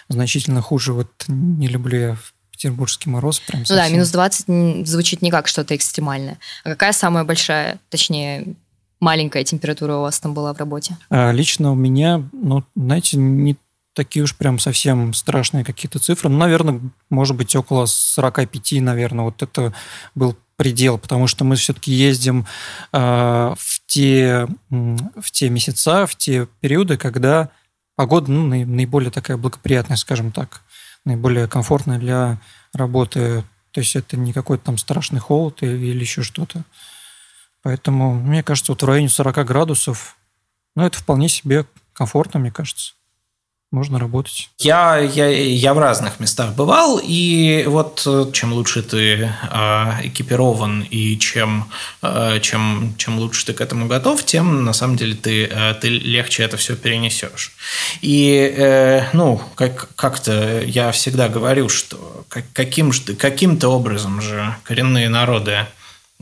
[0.08, 0.92] значительно хуже.
[0.92, 2.16] Вот не люблю я
[2.50, 3.40] петербургский мороз.
[3.40, 6.38] Прям ну да, минус 20 звучит не как что-то экстремальное.
[6.64, 8.54] А какая самая большая, точнее,
[9.00, 10.96] маленькая температура у вас там была в работе?
[11.10, 13.56] А, лично у меня, ну, знаете, не
[13.98, 16.30] такие уж прям совсем страшные какие-то цифры.
[16.30, 16.80] Ну, наверное,
[17.10, 19.74] может быть, около 45, наверное, вот это
[20.14, 22.46] был предел, потому что мы все-таки ездим
[22.92, 27.50] э, в, те, в те месяца, в те периоды, когда
[27.96, 30.60] погода ну, наиболее такая благоприятная, скажем так,
[31.04, 32.40] наиболее комфортная для
[32.72, 33.42] работы.
[33.72, 36.62] То есть это не какой-то там страшный холод или еще что-то.
[37.64, 40.16] Поэтому, мне кажется, вот в районе 40 градусов,
[40.76, 42.94] ну, это вполне себе комфортно, мне кажется.
[43.70, 44.48] Можно работать.
[44.58, 49.30] Я, я, я в разных местах бывал, и вот э, чем лучше ты э,
[50.04, 51.68] экипирован и чем,
[52.00, 55.90] э, чем, чем лучше ты к этому готов, тем на самом деле ты, э, ты
[55.90, 57.52] легче это все перенесешь.
[58.00, 65.10] И э, ну, как, как-то я всегда говорю, что каким же, каким-то образом же коренные
[65.10, 65.66] народы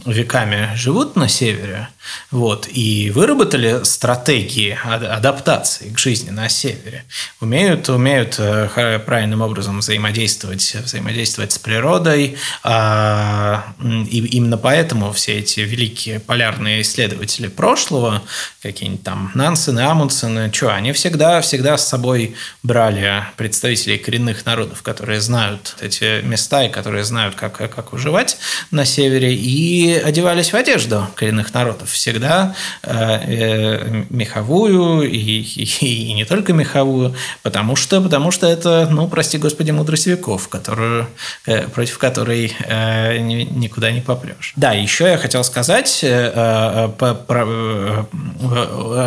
[0.04, 1.88] веками живут на севере,
[2.30, 7.04] вот, и выработали стратегии адаптации к жизни на севере,
[7.40, 15.60] умеют, умеют э, правильным образом взаимодействовать, взаимодействовать с природой, а, и именно поэтому все эти
[15.60, 18.22] великие полярные исследователи прошлого,
[18.62, 25.22] какие-нибудь там Нансены, Амундсены, что, они всегда, всегда с собой брали представителей коренных народов, которые
[25.22, 28.36] знают эти места и которые знают, как, как выживать
[28.70, 31.90] на севере, и одевались в одежду коренных народов.
[31.90, 38.88] Всегда э, э, меховую и, и, и не только меховую, потому что, потому что это,
[38.90, 41.06] ну, прости господи, мудрость веков, которую,
[41.46, 44.52] э, против которой никуда не попрешь.
[44.56, 46.04] Да, еще я хотел сказать,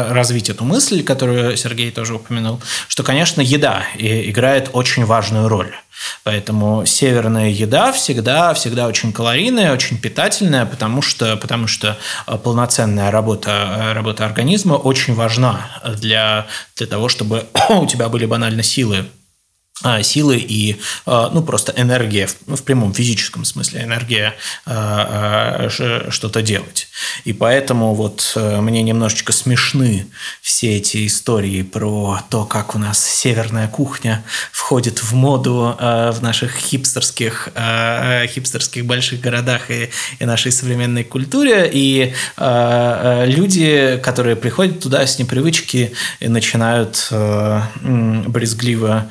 [0.10, 5.74] развить эту мысль, которую Сергей тоже упомянул, что, конечно, еда играет очень важную роль.
[6.24, 13.12] Поэтому северная еда всегда, всегда очень калорийная, очень питательная, потому что, потому что э, полноценная
[13.12, 19.06] работа, э, работа организма очень важна для, для того, чтобы у тебя были банально силы
[20.04, 26.88] силы и а, ну, просто энергия в прямом физическом смысле, энергия а, что-то делать.
[27.24, 30.08] И поэтому вот э, мне немножечко смешны
[30.42, 36.56] все эти истории про то, как у нас северная кухня входит в моду в наших
[36.56, 37.50] хипстерских,
[38.28, 39.90] хипстерских больших городах и,
[40.20, 41.70] и нашей современной культуре.
[41.72, 47.08] И люди, которые приходят туда с непривычки и начинают
[47.82, 49.10] брезгливо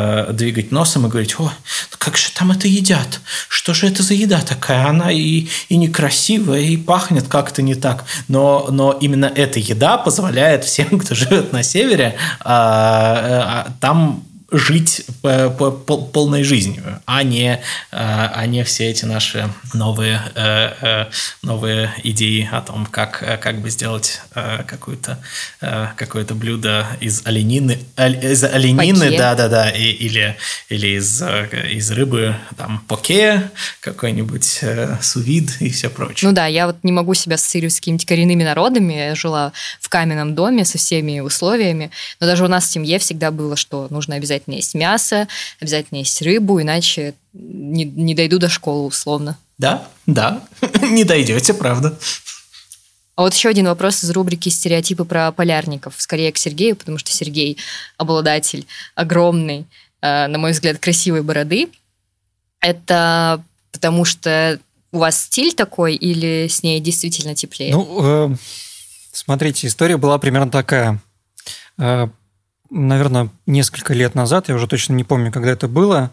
[0.00, 3.20] Э, двигать носом и говорить, о, ну как же там это едят?
[3.48, 4.86] Что же это за еда такая?
[4.86, 8.04] Она и, и некрасивая, и пахнет как-то не так.
[8.28, 15.06] Но, но именно эта еда позволяет всем, кто живет на севере, а, а, там жить
[15.22, 17.58] полной жизнью, а не, э,
[17.92, 21.06] а не все эти наши новые, э, э,
[21.42, 24.20] новые идеи о том, как, как бы сделать
[24.66, 25.18] какое-то
[25.96, 30.36] какое блюдо из оленины, из оленины, да-да-да, или,
[30.68, 34.60] или из, из рыбы, там, поке, какой-нибудь
[35.00, 36.28] сувид и все прочее.
[36.28, 39.88] Ну да, я вот не могу себя ассоциировать с какими-то коренными народами, я жила в
[39.88, 44.16] каменном доме со всеми условиями, но даже у нас в семье всегда было, что нужно
[44.16, 45.28] обязательно обязательно есть мясо,
[45.60, 49.38] обязательно есть рыбу, иначе не, не дойду до школы условно.
[49.58, 50.42] Да, да,
[50.82, 51.96] не дойдете, правда.
[53.16, 55.94] А вот еще один вопрос из рубрики «Стереотипы про полярников».
[55.98, 57.58] Скорее к Сергею, потому что Сергей
[57.98, 59.66] обладатель огромной
[60.00, 61.68] э, на мой взгляд, красивой бороды.
[62.60, 64.58] Это потому что
[64.92, 67.72] у вас стиль такой или с ней действительно теплее?
[67.72, 68.36] Ну, э,
[69.12, 71.00] смотрите, история была примерно такая.
[71.78, 72.08] Э,
[72.70, 76.10] наверное, несколько лет назад, я уже точно не помню, когда это было,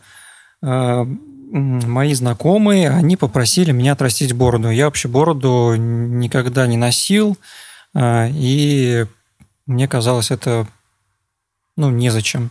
[0.62, 1.06] э,
[1.52, 4.70] мои знакомые, они попросили меня отрастить бороду.
[4.70, 7.38] Я вообще бороду никогда не носил,
[7.94, 9.06] э, и
[9.66, 10.68] мне казалось это
[11.78, 12.50] ну, незачем.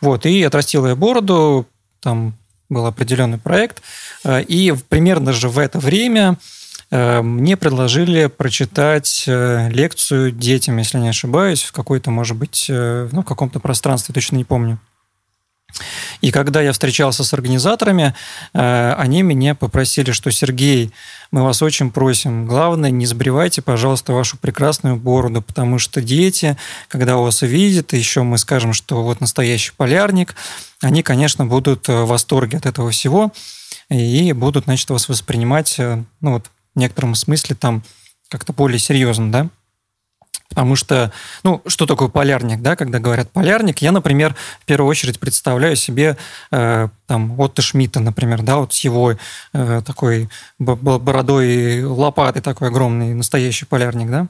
[0.00, 1.66] Вот, и отрастил я бороду,
[2.00, 2.34] там
[2.68, 3.82] был определенный проект,
[4.24, 6.38] э, и примерно же в это время
[6.92, 13.60] мне предложили прочитать лекцию детям, если не ошибаюсь, в какой-то, может быть, ну, в каком-то
[13.60, 14.78] пространстве, точно не помню.
[16.20, 18.14] И когда я встречался с организаторами,
[18.52, 20.92] э, они меня попросили, что Сергей,
[21.30, 26.56] мы вас очень просим, главное, не сбривайте, пожалуйста, вашу прекрасную бороду, потому что дети,
[26.88, 30.34] когда вас увидят, еще мы скажем, что вот настоящий полярник,
[30.80, 33.32] они, конечно, будут в восторге от этого всего
[33.88, 37.82] и будут, значит, вас воспринимать, э, ну вот, в некотором смысле там
[38.28, 39.48] как-то более серьезно, да?
[40.52, 41.10] Потому что,
[41.44, 46.18] ну, что такое полярник, да, когда говорят полярник, я, например, в первую очередь представляю себе
[46.50, 49.14] э, там Отто Шмидта, например, да, вот с его
[49.54, 54.26] э, такой бородой и лопатой такой огромный настоящий полярник, да.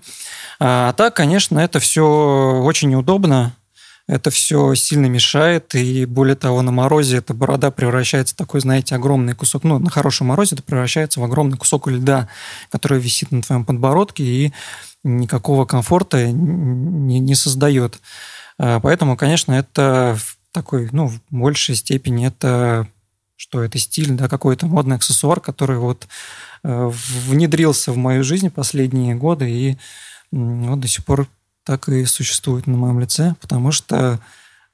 [0.61, 3.53] А, так, конечно, это все очень неудобно,
[4.07, 8.95] это все сильно мешает, и более того, на морозе эта борода превращается в такой, знаете,
[8.95, 12.29] огромный кусок, ну, на хорошем морозе это превращается в огромный кусок льда,
[12.71, 14.53] который висит на твоем подбородке, и
[15.05, 18.01] никакого комфорта не, не создает.
[18.59, 22.89] А, поэтому, конечно, это в такой, ну, в большей степени это
[23.37, 26.07] что это стиль, да, какой-то модный аксессуар, который вот
[26.63, 26.91] э,
[27.27, 29.79] внедрился в мою жизнь последние годы и
[30.31, 31.27] вот до сих пор
[31.65, 34.21] так и существует на моем лице, потому что,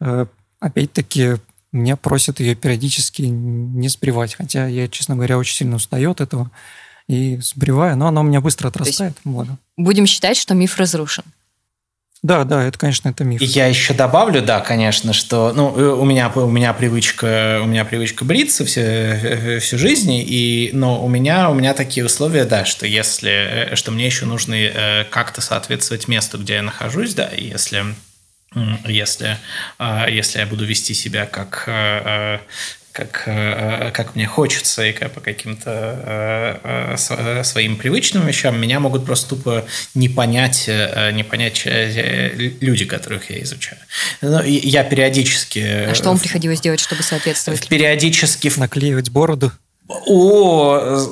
[0.00, 0.26] э,
[0.60, 1.36] опять-таки,
[1.72, 6.50] меня просят ее периодически не сбривать, хотя я, честно говоря, очень сильно устаю от этого
[7.08, 9.16] и сбриваю, но оно у меня быстро отрастает.
[9.24, 9.48] Вот.
[9.76, 11.24] Будем считать, что миф разрушен.
[12.22, 13.40] Да, да, это, конечно, это миф.
[13.40, 17.84] Я еще добавлю, да, конечно, что ну, э, у меня у меня привычка у меня
[17.84, 22.64] привычка бриться всю, э, всю жизнь, и но у меня у меня такие условия, да,
[22.64, 24.56] что если э, что мне еще нужно
[25.10, 27.84] как-то соответствовать месту, где я нахожусь, да, и если
[28.86, 29.36] если,
[30.08, 31.68] если я буду вести себя как
[32.92, 38.80] как, э, как мне хочется и как по каким-то э, э, своим привычным вещам, меня
[38.80, 39.64] могут просто тупо
[39.94, 40.68] не понять,
[41.12, 43.78] не понять люди, которых я изучаю.
[44.20, 45.58] Но я периодически...
[45.58, 47.68] А что вам приходилось делать, чтобы соответствовать?
[47.68, 48.52] Периодически...
[48.56, 49.52] Наклеивать бороду?
[49.88, 51.08] О,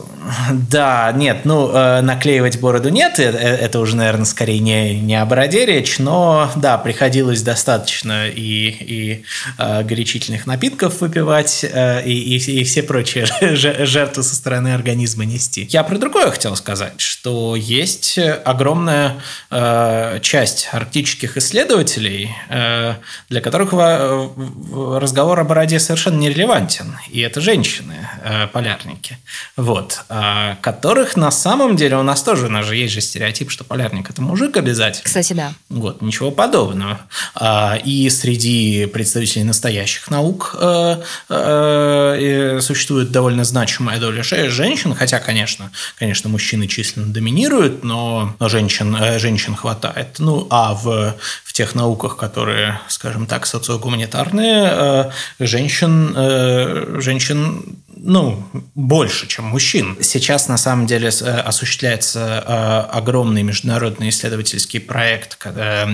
[0.71, 5.15] да, нет, ну, э, наклеивать бороду нет, это, э, это уже, наверное, скорее не, не
[5.15, 9.25] о бороде речь, но, да, приходилось достаточно и, и
[9.59, 13.27] э, горячительных напитков выпивать, э, и, и, и все прочие
[13.87, 15.69] жертвы со стороны организма нести.
[15.71, 19.17] Я про другое хотел сказать, что есть огромная
[19.51, 22.95] э, часть арктических исследователей, э,
[23.29, 29.19] для которых разговор о бороде совершенно нерелевантен, и это женщины, э, полярники.
[29.57, 30.01] Вот.
[30.09, 33.65] А, которых на самом деле у нас тоже, у нас же есть же стереотип, что
[33.65, 35.05] полярник– это мужик обязательно.
[35.05, 35.53] Кстати, да.
[35.69, 37.01] Вот, ничего подобного.
[37.35, 45.71] А, и среди представителей настоящих наук э, э, существует довольно значимая доля женщин, хотя, конечно,
[45.99, 50.17] конечно, мужчины численно доминируют, но женщин, женщин хватает.
[50.19, 51.15] Ну, а в,
[51.45, 57.77] в тех науках, которые, скажем так, социогуманитарные, женщин, женщин
[58.09, 58.41] ну,
[58.77, 59.97] больше, чем мужчин.
[60.01, 65.89] Сейчас, на самом деле, э, осуществляется э, огромный международный исследовательский проект, когда,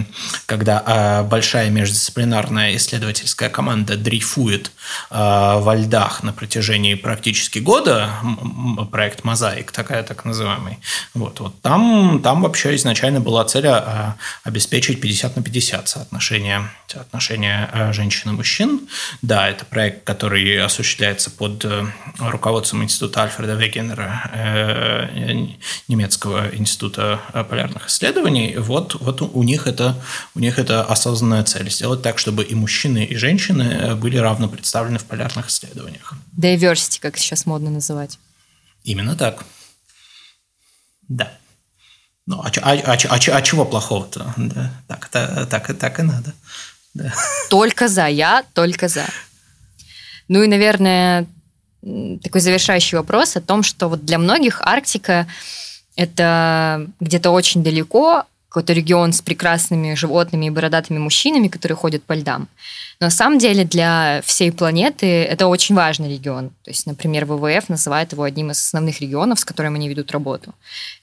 [0.44, 4.72] когда э, большая междисциплинарная исследовательская команда дрейфует
[5.10, 8.10] во льдах на протяжении практически года,
[8.90, 10.78] проект «Мозаик», такая так называемый.
[11.14, 13.68] Вот, вот там, там вообще изначально была цель
[14.44, 18.88] обеспечить 50 на 50 соотношение, соотношение женщин и мужчин.
[19.22, 21.64] Да, это проект, который осуществляется под
[22.18, 25.46] руководством института Альфреда Вегенера, э,
[25.88, 30.00] немецкого института полярных исследований, вот, вот у, них это,
[30.34, 34.98] у них это осознанная цель– сделать так, чтобы и мужчины, и женщины были равно представлены
[34.98, 36.14] в полярных исследованиях.
[36.36, 38.18] Diversity, как сейчас модно называть.
[38.84, 39.44] Именно так.
[41.08, 41.32] Да.
[42.26, 44.32] Ну, а, а, а, а, а чего плохого-то?
[44.36, 46.32] Да, так, так, так, так и надо.
[46.94, 47.12] Да.
[47.50, 49.06] Только за, я только за.
[50.28, 51.26] Ну и, наверное,
[52.22, 55.26] такой завершающий вопрос о том, что вот для многих Арктика
[55.96, 62.12] это где-то очень далеко, какой-то регион с прекрасными животными и бородатыми мужчинами, которые ходят по
[62.12, 62.48] льдам.
[63.00, 66.50] Но на самом деле для всей планеты это очень важный регион.
[66.62, 70.52] То есть, например, ВВФ называет его одним из основных регионов, с которым они ведут работу.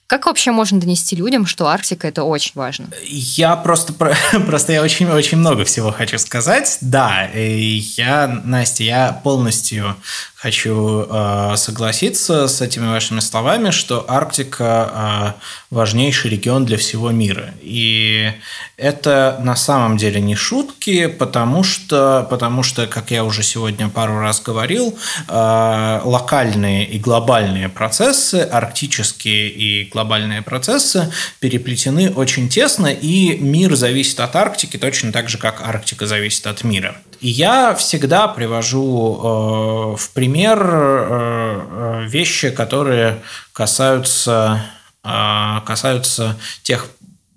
[0.10, 2.88] Как вообще можно донести людям, что Арктика это очень важно?
[3.06, 3.94] Я просто,
[4.48, 6.80] просто я очень, очень много всего хочу сказать.
[6.82, 9.96] Да, я, Настя, я полностью
[10.34, 17.54] хочу э, согласиться с этими вашими словами, что Арктика э, важнейший регион для всего мира.
[17.62, 18.32] И
[18.78, 24.22] это на самом деле не шутки, потому что, потому что как я уже сегодня пару
[24.22, 24.98] раз говорил,
[25.28, 29.99] э, локальные и глобальные процессы, арктические и глобальные
[30.42, 36.48] процессы переплетены очень тесно, и мир зависит от Арктики точно так же, как Арктика зависит
[36.48, 36.98] от мира.
[37.22, 43.22] И я всегда привожу э, в пример э, э, вещи, которые
[43.52, 44.64] касаются,
[45.04, 46.88] касаются тех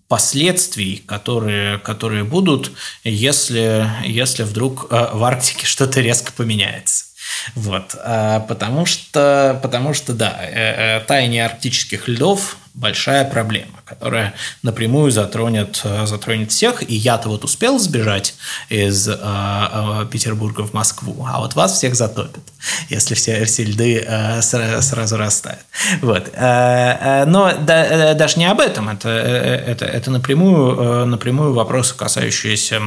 [0.08, 7.06] последствий, которые, которые будут, если, если вдруг в Арктике что-то резко поменяется.
[7.54, 7.90] Вот,
[8.48, 16.50] потому что, потому что да, таяние арктических льдов большая проблема, которая напрямую затронет, э, затронет
[16.50, 16.88] всех.
[16.88, 18.34] И я-то вот успел сбежать
[18.68, 22.42] из э, э, Петербурга в Москву, а вот вас всех затопит,
[22.88, 25.60] если все, все льды э, сразу растают.
[26.00, 26.30] Вот.
[26.32, 31.94] Э, э, но да, э, даже не об этом, это, это, это напрямую, напрямую вопросы,
[31.94, 32.80] касающиеся,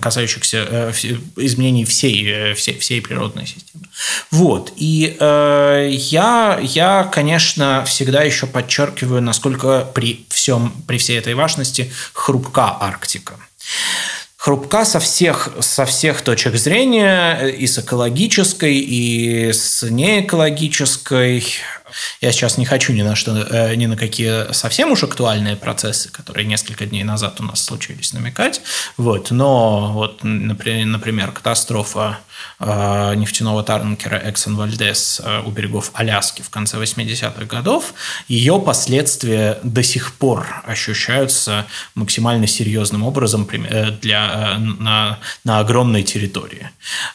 [0.00, 0.92] касающихся
[1.36, 3.86] изменений всей, всей, всей природной системы.
[4.30, 4.72] Вот.
[4.76, 11.92] И э, я, я, конечно, всегда еще подчеркиваю, насколько при всем, при всей этой важности
[12.12, 13.34] хрупка Арктика
[14.42, 21.44] хрупка со всех, со всех точек зрения, и с экологической, и с неэкологической.
[22.20, 26.10] Я сейчас не хочу ни на что, э, ни на какие совсем уж актуальные процессы,
[26.10, 28.60] которые несколько дней назад у нас случились, намекать.
[28.96, 29.30] Вот.
[29.30, 32.18] Но вот, например, катастрофа
[32.60, 37.94] Э, нефтяного танкера Exxon Valdez у берегов Аляски в конце 80-х годов,
[38.28, 46.70] ее последствия до сих пор ощущаются максимально серьезным образом э, для, на, на огромной территории.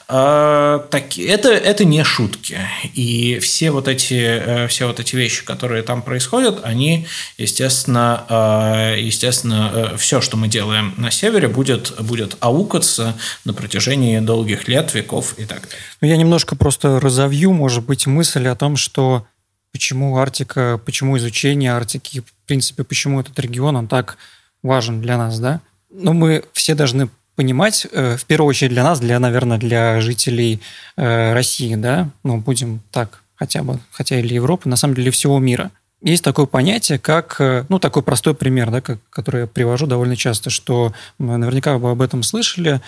[0.07, 2.59] Так, это, это не шутки.
[2.93, 7.07] И все вот, эти, все вот эти вещи, которые там происходят, они,
[7.37, 13.15] естественно, естественно все, что мы делаем на севере, будет, будет аукаться
[13.45, 15.77] на протяжении долгих лет, веков и так далее.
[16.01, 19.25] Ну, я немножко просто разовью, может быть, мысль о том, что
[19.71, 24.17] почему Арктика, почему изучение Арктики, в принципе, почему этот регион, он так
[24.63, 25.61] важен для нас, да?
[25.89, 30.59] Но мы все должны понимать, э, в первую очередь для нас, для, наверное, для жителей
[30.97, 35.39] э, России, да, ну, будем так хотя бы, хотя или Европы, на самом деле всего
[35.39, 35.71] мира.
[36.01, 40.15] Есть такое понятие, как, э, ну, такой простой пример, да, как, который я привожу довольно
[40.15, 42.81] часто, что наверняка вы об этом слышали,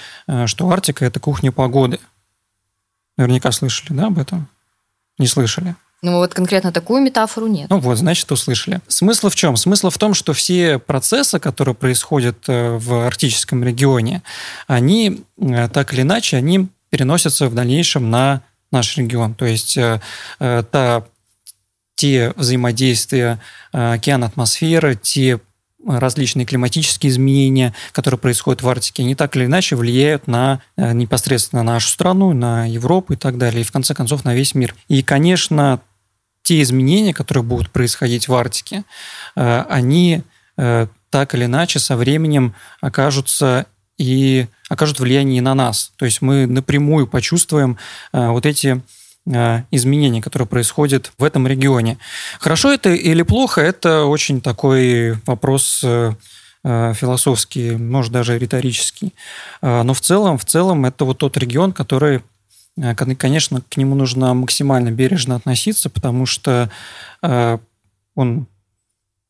[0.45, 1.99] что Арктика– это кухня погоды.
[3.17, 4.47] Наверняка слышали, да, об этом?
[5.17, 5.75] Не слышали?
[6.01, 7.69] Ну вот конкретно такую метафору нет.
[7.69, 8.79] Ну вот, значит, услышали.
[8.87, 9.57] Смысл в чем?
[9.57, 14.23] Смысл в том, что все процессы, которые происходят э, в арктическом регионе,
[14.67, 19.35] они э, так или иначе, они переносятся в дальнейшем на наш регион.
[19.35, 19.99] То есть э,
[20.39, 21.03] та,
[21.95, 23.39] те взаимодействия
[23.71, 25.39] океана, атмосферы, те
[25.85, 31.63] различные климатические изменения, которые происходят в Арктике, они так или иначе влияют на э, непосредственно
[31.63, 34.75] нашу страну, на Европу и так далее, и в конце концов на весь мир.
[34.87, 35.79] И, конечно,
[36.43, 38.83] те изменения, которые будут происходить в Арктике,
[39.35, 40.23] э, они
[40.57, 43.65] э, так или иначе со временем окажутся
[43.99, 45.91] и окажут влияние на нас.
[45.97, 47.77] То есть мы напрямую почувствуем
[48.11, 48.81] вот эти
[49.31, 51.99] Э, изменений, которые происходят в этом регионе.
[52.39, 56.13] Хорошо это или плохо, это очень такой вопрос э,
[56.63, 59.13] э, философский, может даже риторический.
[59.61, 62.21] Но в целом, в целом это вот тот регион, который,
[63.17, 66.71] конечно, к нему нужно максимально бережно относиться, потому что
[67.21, 68.47] он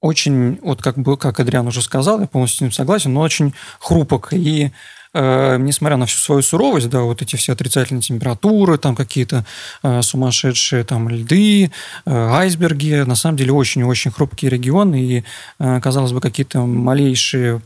[0.01, 3.53] очень, вот как бы, как Адриан уже сказал, я полностью с ним согласен, но очень
[3.79, 4.71] хрупок и
[5.13, 9.45] э, несмотря на всю свою суровость, да, вот эти все отрицательные температуры, там какие-то
[9.83, 11.69] э, сумасшедшие там льды, э,
[12.05, 15.23] айсберги, на самом деле очень-очень хрупкий регион, и,
[15.59, 17.61] э, казалось бы, какие-то малейшие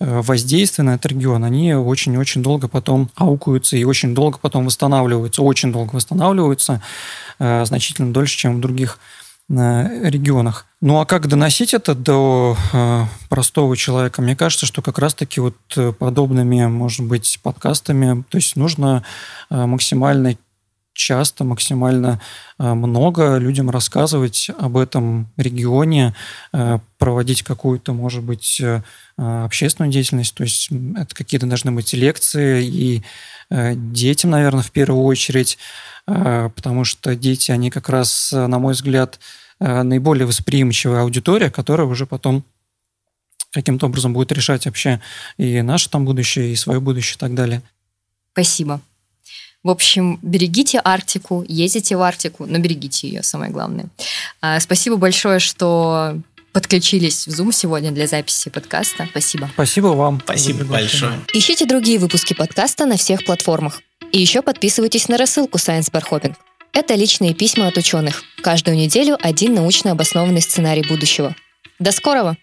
[0.00, 5.42] э, воздействия на этот регион, они очень-очень долго потом аукаются и очень долго потом восстанавливаются,
[5.42, 6.80] очень долго восстанавливаются,
[7.38, 8.98] э, значительно дольше, чем в других.
[10.80, 14.22] Ну а как доносить это до э, простого человека?
[14.22, 19.04] Мне кажется, что как раз-таки вот э, подобными, может быть, подкастами, то есть нужно
[19.50, 20.36] э, максимально
[20.96, 22.20] часто, максимально
[22.56, 26.14] много людям рассказывать об этом регионе,
[26.98, 28.62] проводить какую-то, может быть,
[29.16, 30.36] общественную деятельность.
[30.36, 33.02] То есть это какие-то должны быть лекции и
[33.50, 35.58] детям, наверное, в первую очередь,
[36.06, 39.18] потому что дети, они как раз, на мой взгляд,
[39.60, 42.44] наиболее восприимчивая аудитория, которая уже потом
[43.52, 45.00] каким-то образом будет решать вообще
[45.36, 47.62] и наше там будущее, и свое будущее и так далее.
[48.32, 48.80] Спасибо.
[49.62, 53.86] В общем, берегите Арктику, ездите в Арктику, но берегите ее, самое главное.
[54.42, 56.18] А, спасибо большое, что
[56.54, 59.06] подключились в Zoom сегодня для записи подкаста.
[59.10, 59.50] Спасибо.
[59.52, 60.20] Спасибо вам.
[60.24, 61.20] Спасибо большое.
[61.34, 63.82] Ищите другие выпуски подкаста на всех платформах.
[64.12, 66.34] И еще подписывайтесь на рассылку Science Bar Hopping.
[66.72, 68.22] Это личные письма от ученых.
[68.42, 71.34] Каждую неделю один научно обоснованный сценарий будущего.
[71.80, 72.36] До скорого!